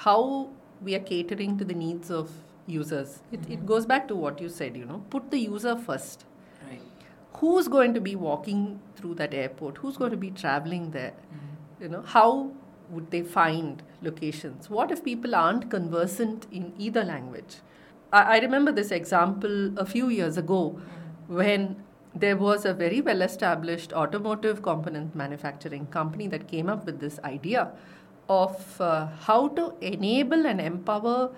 how 0.07 0.49
we 0.83 0.94
are 0.94 1.05
catering 1.11 1.59
to 1.59 1.64
the 1.64 1.75
needs 1.75 2.11
of 2.11 2.31
users. 2.66 3.20
It, 3.31 3.40
it 3.40 3.49
mm-hmm. 3.49 3.66
goes 3.66 3.87
back 3.87 4.09
to 4.09 4.14
what 4.14 4.40
you 4.40 4.49
said, 4.49 4.77
you 4.77 4.85
know, 4.85 5.03
put 5.11 5.31
the 5.31 5.38
user 5.38 5.77
first. 5.77 6.25
Right. 6.68 6.81
Who's 7.35 7.68
going 7.68 7.94
to 7.94 8.01
be 8.01 8.16
walking 8.16 8.81
through 8.96 9.14
that 9.16 9.35
airport? 9.35 9.79
Who's 9.79 9.96
going 9.96 10.11
to 10.11 10.16
be 10.16 10.31
traveling 10.31 10.90
there? 10.90 11.12
Mm-hmm. 11.12 11.83
You 11.83 11.88
know, 11.90 12.03
how 12.03 12.53
would 12.90 13.11
they 13.11 13.22
find 13.22 13.83
locations? 14.03 14.68
What 14.68 14.90
if 14.90 15.05
people 15.05 15.35
aren't 15.35 15.70
conversant 15.70 16.46
in 16.50 16.72
either 16.79 17.05
language? 17.05 17.57
I, 18.12 18.37
I 18.37 18.38
remember 18.40 18.72
this 18.72 18.90
example 18.90 19.79
a 19.79 19.87
few 19.87 20.09
years 20.09 20.37
ago 20.37 20.81
when 21.29 21.83
there 22.14 22.37
was 22.37 22.64
a 22.64 22.74
very 22.74 23.00
well 23.00 23.22
established 23.22 23.92
automotive 23.92 24.62
component 24.62 25.14
manufacturing 25.14 25.87
company 25.87 26.26
that 26.29 26.48
came 26.48 26.68
up 26.68 26.85
with 26.87 27.00
this 27.00 27.20
idea 27.20 27.70
of 28.29 28.81
uh, 28.81 29.07
how 29.07 29.48
to 29.48 29.74
enable 29.81 30.46
and 30.46 30.61
empower 30.61 31.31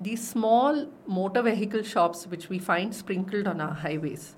these 0.00 0.26
small 0.26 0.86
motor 1.06 1.42
vehicle 1.42 1.82
shops 1.82 2.26
which 2.26 2.48
we 2.48 2.58
find 2.58 2.94
sprinkled 2.94 3.46
on 3.46 3.60
our 3.60 3.74
highways 3.74 4.34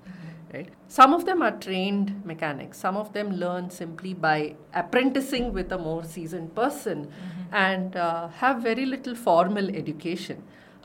right? 0.55 0.69
Some 0.87 1.13
of 1.13 1.25
them 1.25 1.41
are 1.41 1.51
trained 1.65 2.25
mechanics. 2.25 2.77
Some 2.77 2.97
of 2.97 3.13
them 3.13 3.31
learn 3.43 3.69
simply 3.69 4.13
by 4.13 4.55
apprenticing 4.73 5.53
with 5.53 5.71
a 5.71 5.77
more 5.77 6.03
seasoned 6.03 6.55
person 6.55 7.05
mm-hmm. 7.05 7.55
and 7.65 7.95
uh, 7.95 8.27
have 8.43 8.61
very 8.61 8.85
little 8.85 9.15
formal 9.15 9.69
education. 9.83 10.43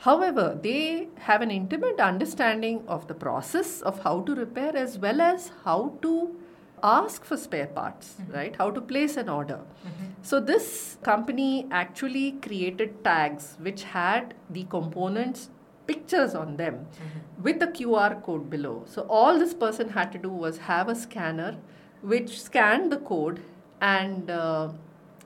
However 0.09 0.45
they 0.61 1.09
have 1.29 1.41
an 1.41 1.51
intimate 1.51 1.99
understanding 1.99 2.83
of 2.87 3.07
the 3.07 3.13
process 3.13 3.81
of 3.81 4.03
how 4.03 4.21
to 4.21 4.35
repair 4.35 4.75
as 4.75 4.97
well 4.97 5.21
as 5.21 5.51
how 5.63 5.79
to 6.01 6.13
ask 6.83 7.23
for 7.23 7.37
spare 7.37 7.67
parts 7.67 8.13
mm-hmm. 8.13 8.33
right? 8.33 8.55
How 8.55 8.71
to 8.71 8.81
place 8.81 9.17
an 9.17 9.29
order. 9.29 9.59
Mm-hmm. 9.59 10.05
So 10.23 10.39
this 10.39 10.97
company 11.03 11.67
actually 11.71 12.31
created 12.47 13.03
tags 13.03 13.55
which 13.59 13.83
had 13.83 14.33
the 14.49 14.63
components 14.63 15.49
pictures 15.87 16.35
on 16.35 16.57
them 16.57 16.85
with 17.41 17.61
a 17.61 17.67
QR 17.67 18.21
code 18.23 18.49
below. 18.49 18.83
So 18.85 19.01
all 19.09 19.39
this 19.39 19.53
person 19.53 19.89
had 19.89 20.11
to 20.13 20.17
do 20.17 20.29
was 20.29 20.57
have 20.59 20.89
a 20.89 20.95
scanner 20.95 21.57
which 22.01 22.41
scanned 22.41 22.91
the 22.91 22.97
code 22.97 23.41
and 23.81 24.29
uh, 24.29 24.69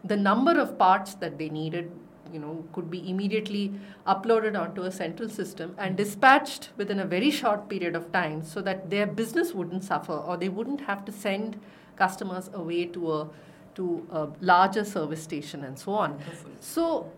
the 0.03 0.15
number 0.17 0.59
of 0.59 0.77
parts 0.77 1.15
that 1.15 1.37
they 1.37 1.49
needed 1.49 1.91
you 2.33 2.39
know 2.39 2.65
could 2.73 2.89
be 2.89 3.07
immediately 3.09 3.71
uploaded 4.07 4.59
onto 4.59 4.81
a 4.81 4.91
central 4.91 5.29
system 5.29 5.75
and 5.77 5.95
dispatched 5.95 6.69
within 6.75 6.99
a 6.99 7.05
very 7.05 7.29
short 7.29 7.69
period 7.69 7.95
of 7.95 8.11
time 8.11 8.43
so 8.43 8.61
that 8.61 8.89
their 8.89 9.05
business 9.05 9.53
wouldn't 9.53 9.83
suffer 9.83 10.13
or 10.13 10.35
they 10.35 10.49
wouldn't 10.49 10.81
have 10.81 11.05
to 11.05 11.11
send 11.11 11.59
customers 11.95 12.49
away 12.53 12.85
to 12.85 13.11
a 13.13 13.29
to 13.75 14.07
a 14.11 14.27
larger 14.41 14.83
service 14.83 15.21
station 15.21 15.63
and 15.63 15.77
so 15.77 15.91
on 15.91 16.11
Wonderful. 16.17 16.51
so, 16.61 17.11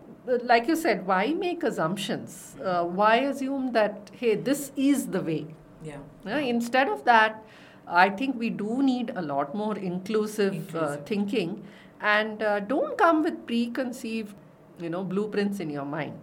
like 0.44 0.68
you 0.68 0.76
said, 0.76 1.06
why 1.06 1.28
make 1.32 1.62
assumptions? 1.62 2.56
Uh, 2.62 2.84
why 2.84 3.16
assume 3.16 3.72
that, 3.72 4.10
hey, 4.12 4.34
this 4.34 4.72
is 4.76 5.06
the 5.08 5.20
way? 5.20 5.46
Yeah. 5.82 5.98
Yeah, 6.26 6.38
instead 6.38 6.88
of 6.88 7.04
that, 7.04 7.44
I 7.86 8.10
think 8.10 8.38
we 8.38 8.50
do 8.50 8.82
need 8.82 9.12
a 9.16 9.22
lot 9.22 9.54
more 9.54 9.76
inclusive, 9.78 10.74
Uh, 10.74 10.96
thinking 11.12 11.62
and 12.00 12.42
uh, 12.42 12.60
don't 12.60 12.96
come 12.98 13.22
with 13.22 13.46
preconceived, 13.46 14.34
you 14.80 14.88
know, 14.90 15.02
blueprints 15.02 15.58
in 15.60 15.70
your 15.70 15.84
mind, 15.84 16.18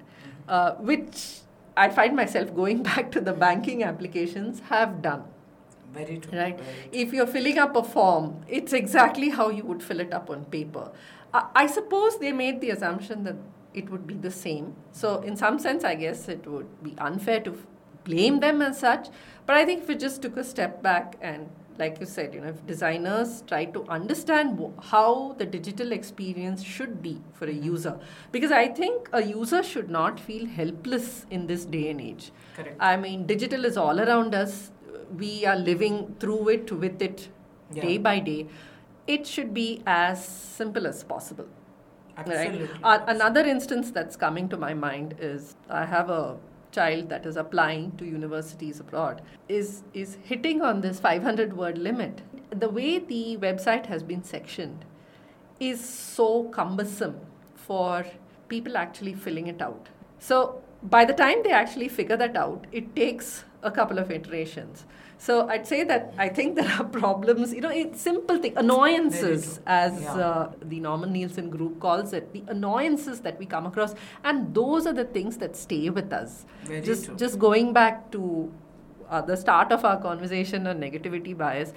uh, 0.47 0.73
which 0.75 1.39
I 1.75 1.89
find 1.89 2.15
myself 2.15 2.53
going 2.55 2.83
back 2.91 3.11
to 3.11 3.19
the 3.21 3.33
banking 3.33 3.83
applications 3.83 4.61
have 4.69 5.01
done. 5.01 5.23
Very 5.93 6.17
true. 6.19 6.37
Right. 6.37 6.57
very 6.59 6.77
true. 6.83 6.89
If 7.01 7.13
you're 7.13 7.27
filling 7.27 7.57
up 7.57 7.75
a 7.75 7.83
form, 7.83 8.43
it's 8.47 8.73
exactly 8.73 9.29
how 9.29 9.49
you 9.49 9.63
would 9.65 9.81
fill 9.83 9.99
it 9.99 10.13
up 10.13 10.29
on 10.29 10.45
paper. 10.45 10.91
I, 11.33 11.45
I 11.55 11.67
suppose 11.67 12.17
they 12.19 12.31
made 12.31 12.61
the 12.61 12.69
assumption 12.69 13.23
that 13.23 13.35
it 13.75 13.89
would 13.89 14.07
be 14.07 14.15
the 14.15 14.31
same. 14.31 14.75
So, 14.91 15.21
in 15.21 15.35
some 15.35 15.59
sense, 15.59 15.83
I 15.83 15.95
guess 15.95 16.27
it 16.29 16.47
would 16.47 16.83
be 16.83 16.95
unfair 16.97 17.39
to 17.41 17.57
blame 18.05 18.39
them 18.39 18.61
as 18.61 18.79
such. 18.79 19.09
But 19.45 19.57
I 19.57 19.65
think 19.65 19.83
if 19.83 19.88
we 19.88 19.95
just 19.95 20.21
took 20.21 20.38
a 20.38 20.43
step 20.43 20.81
back 20.81 21.17
and, 21.21 21.49
like 21.77 21.99
you 21.99 22.05
said, 22.05 22.33
you 22.33 22.41
know, 22.41 22.47
if 22.49 22.65
designers 22.65 23.43
try 23.47 23.65
to 23.65 23.83
understand 23.89 24.59
wh- 24.59 24.83
how 24.91 25.33
the 25.39 25.45
digital 25.45 25.91
experience 25.91 26.63
should 26.63 27.01
be 27.01 27.21
for 27.33 27.45
a 27.45 27.49
mm-hmm. 27.49 27.63
user, 27.63 27.99
because 28.31 28.51
I 28.51 28.67
think 28.67 29.09
a 29.11 29.23
user 29.23 29.63
should 29.63 29.89
not 29.89 30.19
feel 30.19 30.45
helpless 30.45 31.25
in 31.29 31.47
this 31.47 31.65
day 31.65 31.89
and 31.89 31.99
age. 31.99 32.31
Correct. 32.55 32.77
I 32.79 32.95
mean, 32.95 33.25
digital 33.25 33.65
is 33.65 33.77
all 33.77 33.99
around 33.99 34.33
us. 34.33 34.71
We 35.17 35.45
are 35.45 35.57
living 35.57 36.15
through 36.19 36.49
it, 36.49 36.71
with 36.71 37.01
it, 37.01 37.27
Yeah. 37.73 37.81
day 37.81 37.97
by 37.97 38.19
day. 38.19 38.47
It 39.07 39.27
should 39.27 39.53
be 39.53 39.83
as 39.85 40.25
simple 40.25 40.88
as 40.88 41.03
possible. 41.03 41.47
Absolutely. 42.17 42.67
Right? 42.67 42.84
Uh, 42.84 43.06
another 43.08 43.41
instance 43.41 43.91
that's 43.91 44.15
coming 44.15 44.49
to 44.49 44.58
my 44.58 44.73
mind 44.73 45.15
is 45.19 45.56
I 45.69 45.86
have 45.86 46.10
a 46.10 46.38
child 46.71 47.10
that 47.10 47.25
is 47.25 47.38
applying 47.38 47.91
to 47.99 48.06
universities 48.06 48.80
abroad 48.86 49.21
is 49.58 49.84
is 49.93 50.17
hitting 50.32 50.62
on 50.69 50.82
this 50.86 50.99
500 51.06 51.56
word 51.62 51.78
limit 51.78 52.21
the 52.63 52.69
way 52.78 52.89
the 53.13 53.38
website 53.45 53.86
has 53.93 54.04
been 54.12 54.23
sectioned 54.32 54.84
is 55.69 55.88
so 55.89 56.28
cumbersome 56.58 57.15
for 57.67 58.06
people 58.49 58.78
actually 58.84 59.13
filling 59.28 59.47
it 59.54 59.62
out 59.62 59.89
so 60.30 60.39
by 60.95 61.06
the 61.06 61.17
time 61.23 61.43
they 61.43 61.56
actually 61.62 61.88
figure 61.99 62.17
that 62.23 62.36
out 62.45 62.67
it 62.82 62.95
takes 62.95 63.32
a 63.63 63.71
couple 63.71 64.04
of 64.06 64.12
iterations 64.12 64.86
so 65.17 65.47
i'd 65.49 65.65
say 65.67 65.84
that 65.84 66.13
i 66.17 66.28
think 66.28 66.56
there 66.56 66.69
are 66.78 66.84
problems 67.01 67.54
you 67.54 67.62
know 67.62 67.69
it's 67.69 68.01
simple 68.01 68.38
thing 68.38 68.54
annoyances 68.58 69.60
as 69.65 70.01
Yeah. 70.01 70.13
uh, 70.15 70.51
the 70.62 70.80
Norman 70.80 71.12
Nielsen 71.13 71.49
group 71.49 71.80
calls 71.80 72.13
it, 72.13 72.32
the 72.34 72.43
annoyances 72.47 73.21
that 73.21 73.39
we 73.39 73.45
come 73.45 73.65
across, 73.65 73.95
and 74.23 74.54
those 74.54 74.86
are 74.86 74.93
the 74.93 75.06
things 75.06 75.38
that 75.38 75.56
stay 75.56 75.89
with 75.89 76.12
us. 76.13 76.45
Very 76.65 76.82
just, 76.82 77.06
true. 77.06 77.15
just 77.15 77.39
going 77.39 77.71
back 77.73 78.12
to 78.12 78.51
uh, 79.10 79.21
the 79.21 79.38
start 79.38 79.71
of 79.71 79.86
our 79.86 79.99
conversation 80.01 80.67
on 80.67 80.80
negativity 80.80 81.36
bias, 81.38 81.73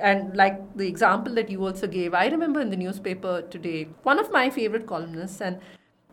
and 0.00 0.36
like 0.36 0.60
the 0.76 0.86
example 0.86 1.34
that 1.34 1.48
you 1.50 1.64
also 1.64 1.86
gave, 1.86 2.14
I 2.14 2.26
remember 2.28 2.60
in 2.60 2.70
the 2.70 2.76
newspaper 2.76 3.42
today, 3.42 3.88
one 4.02 4.18
of 4.18 4.30
my 4.30 4.50
favorite 4.50 4.86
columnists, 4.86 5.40
and 5.40 5.58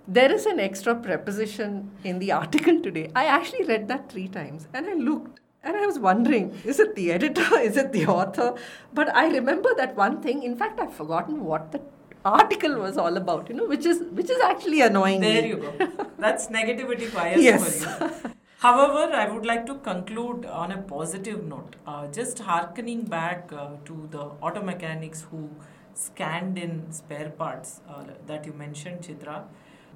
there 0.08 0.32
is 0.32 0.46
an 0.46 0.60
extra 0.60 0.96
preposition 0.96 1.92
in 2.04 2.20
the 2.20 2.32
article 2.42 2.82
today. 2.82 3.10
I 3.16 3.26
actually 3.26 3.66
read 3.66 3.88
that 3.90 4.10
three 4.12 4.28
times, 4.28 4.68
and 4.74 4.86
I 4.88 4.94
looked. 4.94 5.40
And 5.64 5.78
I 5.78 5.86
was 5.86 5.98
wondering, 5.98 6.60
is 6.66 6.80
it 6.80 6.96
the 6.96 7.12
editor? 7.14 7.58
Is 7.60 7.78
it 7.78 7.92
the 7.94 8.06
author? 8.08 8.54
But 8.94 9.16
I 9.16 9.28
remember 9.30 9.70
that 9.78 9.96
one 9.96 10.22
thing. 10.22 10.44
In 10.44 10.58
fact, 10.58 10.80
I've 10.80 10.94
forgotten 10.94 11.46
what 11.46 11.72
the 11.72 11.82
article 12.26 12.76
was 12.80 12.98
all 12.98 13.16
about. 13.16 13.48
You 13.50 13.56
know, 13.56 13.68
which 13.68 13.86
is 13.86 14.02
which 14.12 14.30
is 14.30 14.42
actually 14.42 14.82
annoying. 14.82 15.22
There 15.22 15.42
me. 15.42 15.48
you 15.50 15.58
go. 15.58 16.08
That's 16.20 16.48
negativity 16.48 17.14
bias 17.14 17.42
Yes. 17.42 17.84
for 17.86 18.06
you. 18.06 18.34
However, 18.66 19.14
I 19.14 19.30
would 19.30 19.46
like 19.46 19.66
to 19.68 19.76
conclude 19.76 20.46
on 20.46 20.72
a 20.72 20.78
positive 20.82 21.44
note. 21.46 21.76
Uh, 21.88 22.08
just 22.08 22.40
harkening 22.40 23.04
back 23.06 23.52
uh, 23.54 23.72
to 23.86 24.08
the 24.12 24.22
auto 24.50 24.62
mechanics 24.62 25.26
who 25.32 25.50
scanned 25.94 26.58
in 26.58 26.92
spare 26.92 27.30
parts 27.30 27.82
uh, 27.90 28.04
that 28.28 28.46
you 28.46 28.54
mentioned, 28.54 29.02
Chitra. 29.02 29.44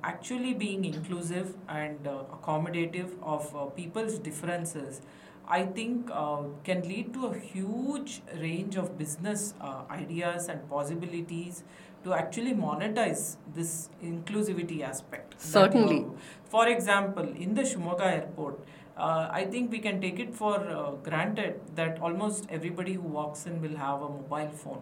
Actually, 0.04 0.54
being 0.54 0.86
inclusive 0.86 1.56
and 1.68 2.08
uh, 2.08 2.24
accommodative 2.32 3.14
of 3.22 3.56
uh, 3.56 3.66
people's 3.66 4.20
differences, 4.20 5.02
I 5.48 5.64
think 5.64 6.10
uh, 6.12 6.44
can 6.64 6.82
lead 6.82 7.14
to 7.14 7.28
a 7.28 7.38
huge 7.38 8.22
range 8.40 8.76
of 8.76 8.98
business 8.98 9.54
uh, 9.62 9.84
ideas 9.90 10.48
and 10.50 10.70
possibilities 10.70 11.64
to 12.04 12.14
actually 12.14 12.54
monetize 12.54 13.38
this 13.56 13.90
inclusivity 14.04 14.82
aspect. 14.82 15.40
Certainly. 15.42 16.00
have 16.00 16.16
for 16.50 16.68
example, 16.68 17.24
in 17.24 17.54
the 17.54 17.62
Shimoga 17.62 18.06
airport, 18.06 18.60
uh, 18.98 19.30
I 19.32 19.46
think 19.46 19.72
we 19.72 19.80
can 19.80 20.02
take 20.02 20.20
it 20.20 20.36
for 20.36 20.56
uh, 20.60 20.92
granted 21.04 21.62
that 21.76 22.00
almost 22.02 22.46
everybody 22.50 22.94
who 22.94 23.02
walks 23.02 23.46
in 23.46 23.62
will 23.62 23.78
have 23.78 24.02
a 24.02 24.10
mobile 24.10 24.52
phone. 24.52 24.82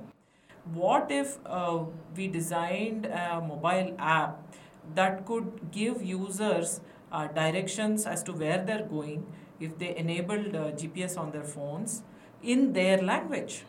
What 0.73 1.11
if 1.11 1.37
uh, 1.45 1.83
we 2.15 2.27
designed 2.27 3.05
a 3.05 3.41
mobile 3.41 3.95
app 3.99 4.55
that 4.95 5.25
could 5.25 5.71
give 5.71 6.01
users 6.03 6.81
uh, 7.11 7.27
directions 7.27 8.05
as 8.05 8.23
to 8.23 8.33
where 8.33 8.63
they're 8.63 8.85
going 8.85 9.25
if 9.59 9.77
they 9.77 9.95
enabled 9.95 10.55
uh, 10.55 10.71
GPS 10.71 11.17
on 11.17 11.31
their 11.31 11.43
phones 11.43 12.01
in 12.43 12.73
their 12.73 13.01
language? 13.01 13.63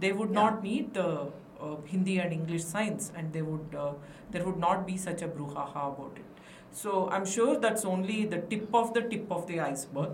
They 0.00 0.12
would 0.12 0.30
Yeah. 0.30 0.40
not 0.42 0.62
need 0.62 0.96
uh, 0.96 1.26
uh, 1.60 1.76
Hindi 1.86 2.18
and 2.20 2.32
English 2.32 2.64
signs, 2.64 3.12
and 3.16 3.32
they 3.32 3.42
would 3.42 3.74
uh, 3.74 3.92
there 4.30 4.44
would 4.44 4.58
not 4.58 4.86
be 4.86 4.96
such 4.96 5.22
a 5.22 5.28
brouhaha 5.28 5.86
about 5.92 6.12
it. 6.16 6.24
So 6.72 7.08
I'm 7.10 7.24
sure 7.24 7.58
that's 7.58 7.84
only 7.84 8.24
the 8.26 8.38
tip 8.52 8.74
of 8.74 8.92
the 8.94 9.02
tip 9.02 9.30
of 9.32 9.46
the 9.46 9.60
iceberg. 9.60 10.10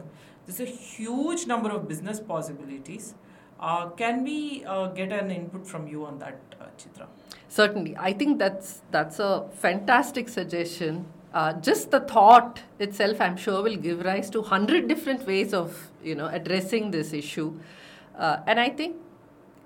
There's 0.46 0.60
a 0.60 0.64
huge 0.64 1.46
number 1.46 1.70
of 1.70 1.88
business 1.88 2.20
possibilities. 2.20 3.14
Uh, 3.60 3.88
can 3.90 4.22
we 4.24 4.64
uh, 4.66 4.88
get 4.88 5.12
an 5.12 5.30
input 5.30 5.66
from 5.66 5.86
you 5.88 6.04
on 6.04 6.18
that, 6.18 6.38
uh, 6.60 6.64
Chitra? 6.78 7.06
Certainly, 7.48 7.96
I 7.98 8.12
think 8.12 8.38
that's 8.38 8.82
that's 8.90 9.18
a 9.18 9.46
fantastic 9.66 10.28
suggestion. 10.28 11.04
Uh, 11.34 11.52
just 11.54 11.90
the 11.90 11.98
thought 11.98 12.60
itself, 12.78 13.20
I'm 13.20 13.36
sure, 13.36 13.60
will 13.60 13.76
give 13.76 14.04
rise 14.04 14.30
to 14.30 14.40
hundred 14.42 14.86
different 14.86 15.26
ways 15.26 15.52
of 15.52 15.90
you 16.02 16.14
know 16.14 16.26
addressing 16.26 16.92
this 16.92 17.12
issue. 17.12 17.58
Uh, 18.16 18.36
and 18.46 18.60
I 18.60 18.68
think 18.68 18.96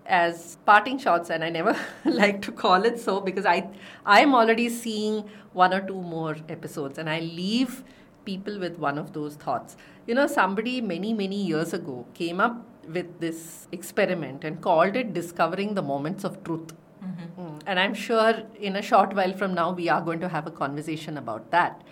as 0.06 0.56
parting 0.64 0.98
shots, 0.98 1.28
and 1.28 1.44
I 1.44 1.50
never 1.50 1.76
like 2.06 2.40
to 2.42 2.52
call 2.52 2.86
it 2.86 2.98
so 2.98 3.20
because 3.20 3.44
I 3.44 3.68
I 4.06 4.20
am 4.20 4.34
already 4.34 4.70
seeing 4.70 5.24
one 5.52 5.74
or 5.74 5.82
two 5.86 6.00
more 6.00 6.36
episodes, 6.48 6.96
and 6.96 7.10
I 7.10 7.20
leave 7.20 7.84
people 8.24 8.58
with 8.58 8.78
one 8.78 8.96
of 8.96 9.12
those 9.12 9.34
thoughts. 9.34 9.76
You 10.06 10.14
know, 10.14 10.26
somebody 10.26 10.80
many 10.80 11.12
many 11.12 11.44
years 11.52 11.74
ago 11.74 12.06
came 12.14 12.40
up 12.40 12.64
with 12.88 13.20
this 13.20 13.68
experiment 13.72 14.42
and 14.42 14.62
called 14.62 14.96
it 14.96 15.12
discovering 15.12 15.74
the 15.74 15.82
moments 15.82 16.24
of 16.24 16.42
truth. 16.44 16.72
Mm. 17.02 17.62
And 17.66 17.78
I'm 17.78 17.94
sure 17.94 18.42
in 18.58 18.76
a 18.76 18.82
short 18.82 19.14
while 19.14 19.32
from 19.32 19.54
now, 19.54 19.72
we 19.72 19.88
are 19.88 20.00
going 20.00 20.20
to 20.20 20.28
have 20.28 20.46
a 20.46 20.50
conversation 20.50 21.16
about 21.16 21.50
that. 21.50 21.82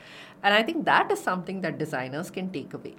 And 0.42 0.54
I 0.54 0.62
think 0.62 0.84
that 0.84 1.10
is 1.10 1.20
something 1.20 1.60
that 1.62 1.78
designers 1.78 2.30
can 2.30 2.50
take 2.50 2.74
away. 2.74 2.96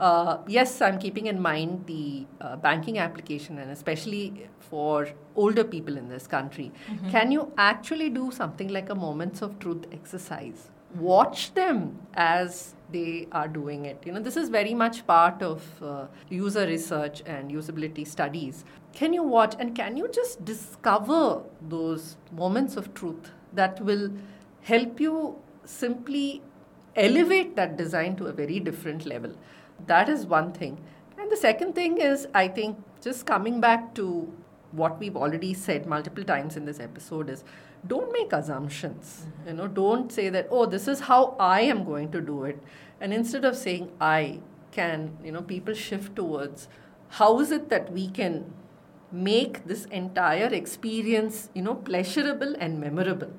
Uh, 0.00 0.38
yes, 0.48 0.80
I'm 0.80 0.98
keeping 0.98 1.26
in 1.26 1.40
mind 1.40 1.86
the 1.86 2.26
uh, 2.40 2.56
banking 2.56 2.98
application, 2.98 3.58
and 3.58 3.70
especially 3.70 4.48
for 4.58 5.08
older 5.36 5.62
people 5.62 5.96
in 5.96 6.08
this 6.08 6.26
country. 6.26 6.72
Can 7.10 7.30
you 7.30 7.52
actually 7.56 8.10
do 8.10 8.30
something 8.32 8.68
like 8.68 8.90
a 8.90 8.94
moments 8.94 9.42
of 9.42 9.58
truth 9.60 9.86
exercise? 9.92 10.70
Watch 10.96 11.54
them 11.54 11.98
as 12.14 12.74
they 12.90 13.28
are 13.30 13.46
doing 13.46 13.84
it. 13.84 14.02
You 14.04 14.12
know, 14.12 14.20
this 14.20 14.36
is 14.36 14.48
very 14.48 14.74
much 14.74 15.06
part 15.06 15.40
of 15.40 15.62
uh, 15.80 16.06
user 16.28 16.66
research 16.66 17.22
and 17.26 17.52
usability 17.52 18.04
studies. 18.04 18.64
Can 18.92 19.12
you 19.12 19.22
watch 19.22 19.54
and 19.58 19.74
can 19.74 19.96
you 19.96 20.08
just 20.08 20.44
discover 20.44 21.42
those 21.68 22.16
moments 22.32 22.76
of 22.76 22.92
truth 22.94 23.30
that 23.52 23.80
will 23.84 24.10
help 24.62 25.00
you 25.00 25.36
simply 25.64 26.42
elevate 26.96 27.56
that 27.56 27.76
design 27.76 28.16
to 28.16 28.26
a 28.26 28.32
very 28.32 28.60
different 28.60 29.06
level? 29.06 29.32
That 29.86 30.08
is 30.08 30.26
one 30.26 30.52
thing. 30.52 30.78
And 31.18 31.30
the 31.30 31.36
second 31.36 31.74
thing 31.74 31.98
is, 31.98 32.26
I 32.34 32.48
think, 32.48 32.78
just 33.00 33.26
coming 33.26 33.60
back 33.60 33.94
to 33.94 34.32
what 34.72 34.98
we've 34.98 35.16
already 35.16 35.54
said 35.54 35.86
multiple 35.86 36.24
times 36.24 36.56
in 36.56 36.64
this 36.64 36.80
episode 36.80 37.28
is 37.28 37.44
don't 37.86 38.12
make 38.12 38.32
assumptions. 38.32 39.26
Mm-hmm. 39.26 39.48
You 39.48 39.54
know, 39.54 39.68
don't 39.68 40.12
say 40.12 40.28
that, 40.28 40.48
oh, 40.50 40.66
this 40.66 40.86
is 40.86 41.00
how 41.00 41.36
I 41.38 41.62
am 41.62 41.84
going 41.84 42.10
to 42.12 42.20
do 42.20 42.44
it. 42.44 42.62
And 43.00 43.12
instead 43.14 43.44
of 43.44 43.56
saying 43.56 43.90
I, 44.00 44.40
can, 44.72 45.16
you 45.24 45.32
know, 45.32 45.42
people 45.42 45.74
shift 45.74 46.14
towards 46.14 46.68
how 47.08 47.40
is 47.40 47.50
it 47.50 47.68
that 47.70 47.92
we 47.92 48.08
can 48.08 48.52
make 49.12 49.66
this 49.66 49.84
entire 49.86 50.46
experience, 50.46 51.48
you 51.54 51.62
know, 51.62 51.74
pleasurable 51.74 52.54
and 52.58 52.80
memorable. 52.80 53.32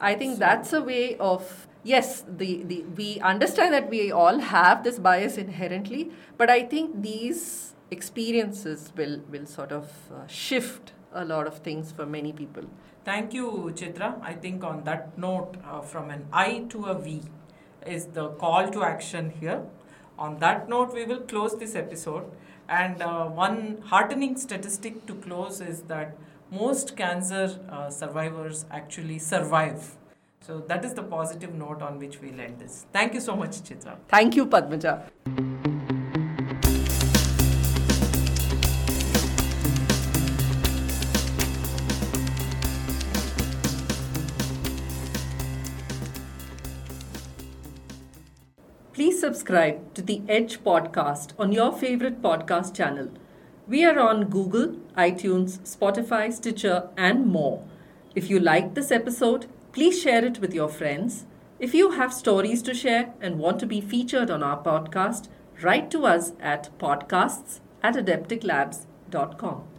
I 0.00 0.14
think 0.14 0.38
that's 0.38 0.72
a 0.72 0.82
way 0.82 1.16
of 1.18 1.66
yes, 1.82 2.24
the, 2.26 2.62
the 2.64 2.84
we 2.96 3.20
understand 3.20 3.74
that 3.74 3.90
we 3.90 4.10
all 4.10 4.38
have 4.38 4.84
this 4.84 4.98
bias 4.98 5.36
inherently, 5.36 6.10
but 6.36 6.50
I 6.50 6.62
think 6.64 7.02
these 7.02 7.74
experiences 7.90 8.92
will 8.96 9.20
will 9.30 9.46
sort 9.46 9.72
of 9.72 9.90
uh, 10.12 10.26
shift 10.26 10.92
a 11.12 11.24
lot 11.24 11.46
of 11.46 11.58
things 11.58 11.92
for 11.92 12.06
many 12.06 12.32
people. 12.32 12.64
Thank 13.04 13.34
you, 13.34 13.72
Chitra. 13.74 14.22
I 14.22 14.34
think 14.34 14.62
on 14.62 14.84
that 14.84 15.18
note, 15.18 15.56
uh, 15.64 15.80
from 15.80 16.10
an 16.10 16.26
I 16.32 16.66
to 16.70 16.84
a 16.84 16.98
V 16.98 17.22
is 17.86 18.06
the 18.06 18.28
call 18.28 18.68
to 18.68 18.82
action 18.84 19.30
here. 19.30 19.62
On 20.20 20.38
that 20.40 20.68
note, 20.68 20.92
we 20.92 21.06
will 21.06 21.20
close 21.20 21.56
this 21.58 21.74
episode. 21.74 22.30
And 22.68 23.02
uh, 23.02 23.24
one 23.24 23.82
heartening 23.86 24.36
statistic 24.36 25.06
to 25.06 25.14
close 25.14 25.62
is 25.62 25.80
that 25.94 26.14
most 26.52 26.94
cancer 26.96 27.58
uh, 27.70 27.88
survivors 27.88 28.66
actually 28.70 29.18
survive. 29.18 29.96
So 30.42 30.58
that 30.68 30.84
is 30.84 30.92
the 30.92 31.02
positive 31.02 31.54
note 31.54 31.80
on 31.80 31.98
which 31.98 32.20
we'll 32.20 32.38
end 32.38 32.58
this. 32.58 32.84
Thank 32.92 33.14
you 33.14 33.20
so 33.20 33.34
much, 33.34 33.62
Chitra. 33.62 33.96
Thank 34.08 34.36
you, 34.36 34.46
Padmaja. 34.46 35.04
Subscribe 49.20 49.92
to 49.92 50.00
the 50.00 50.22
Edge 50.30 50.64
podcast 50.64 51.32
on 51.38 51.52
your 51.52 51.72
favorite 51.72 52.22
podcast 52.22 52.74
channel. 52.74 53.10
We 53.68 53.84
are 53.84 53.98
on 53.98 54.30
Google, 54.30 54.76
iTunes, 54.96 55.58
Spotify, 55.60 56.32
Stitcher, 56.32 56.88
and 56.96 57.26
more. 57.26 57.62
If 58.14 58.30
you 58.30 58.40
liked 58.40 58.74
this 58.74 58.90
episode, 58.90 59.44
please 59.72 60.00
share 60.00 60.24
it 60.24 60.38
with 60.40 60.54
your 60.54 60.70
friends. 60.70 61.26
If 61.58 61.74
you 61.74 61.90
have 61.90 62.14
stories 62.14 62.62
to 62.62 62.72
share 62.72 63.12
and 63.20 63.38
want 63.38 63.60
to 63.60 63.66
be 63.66 63.82
featured 63.82 64.30
on 64.30 64.42
our 64.42 64.62
podcast, 64.62 65.28
write 65.60 65.90
to 65.90 66.06
us 66.06 66.32
at 66.40 66.70
podcasts 66.78 67.60
at 67.82 67.96
adepticlabs.com. 67.96 69.69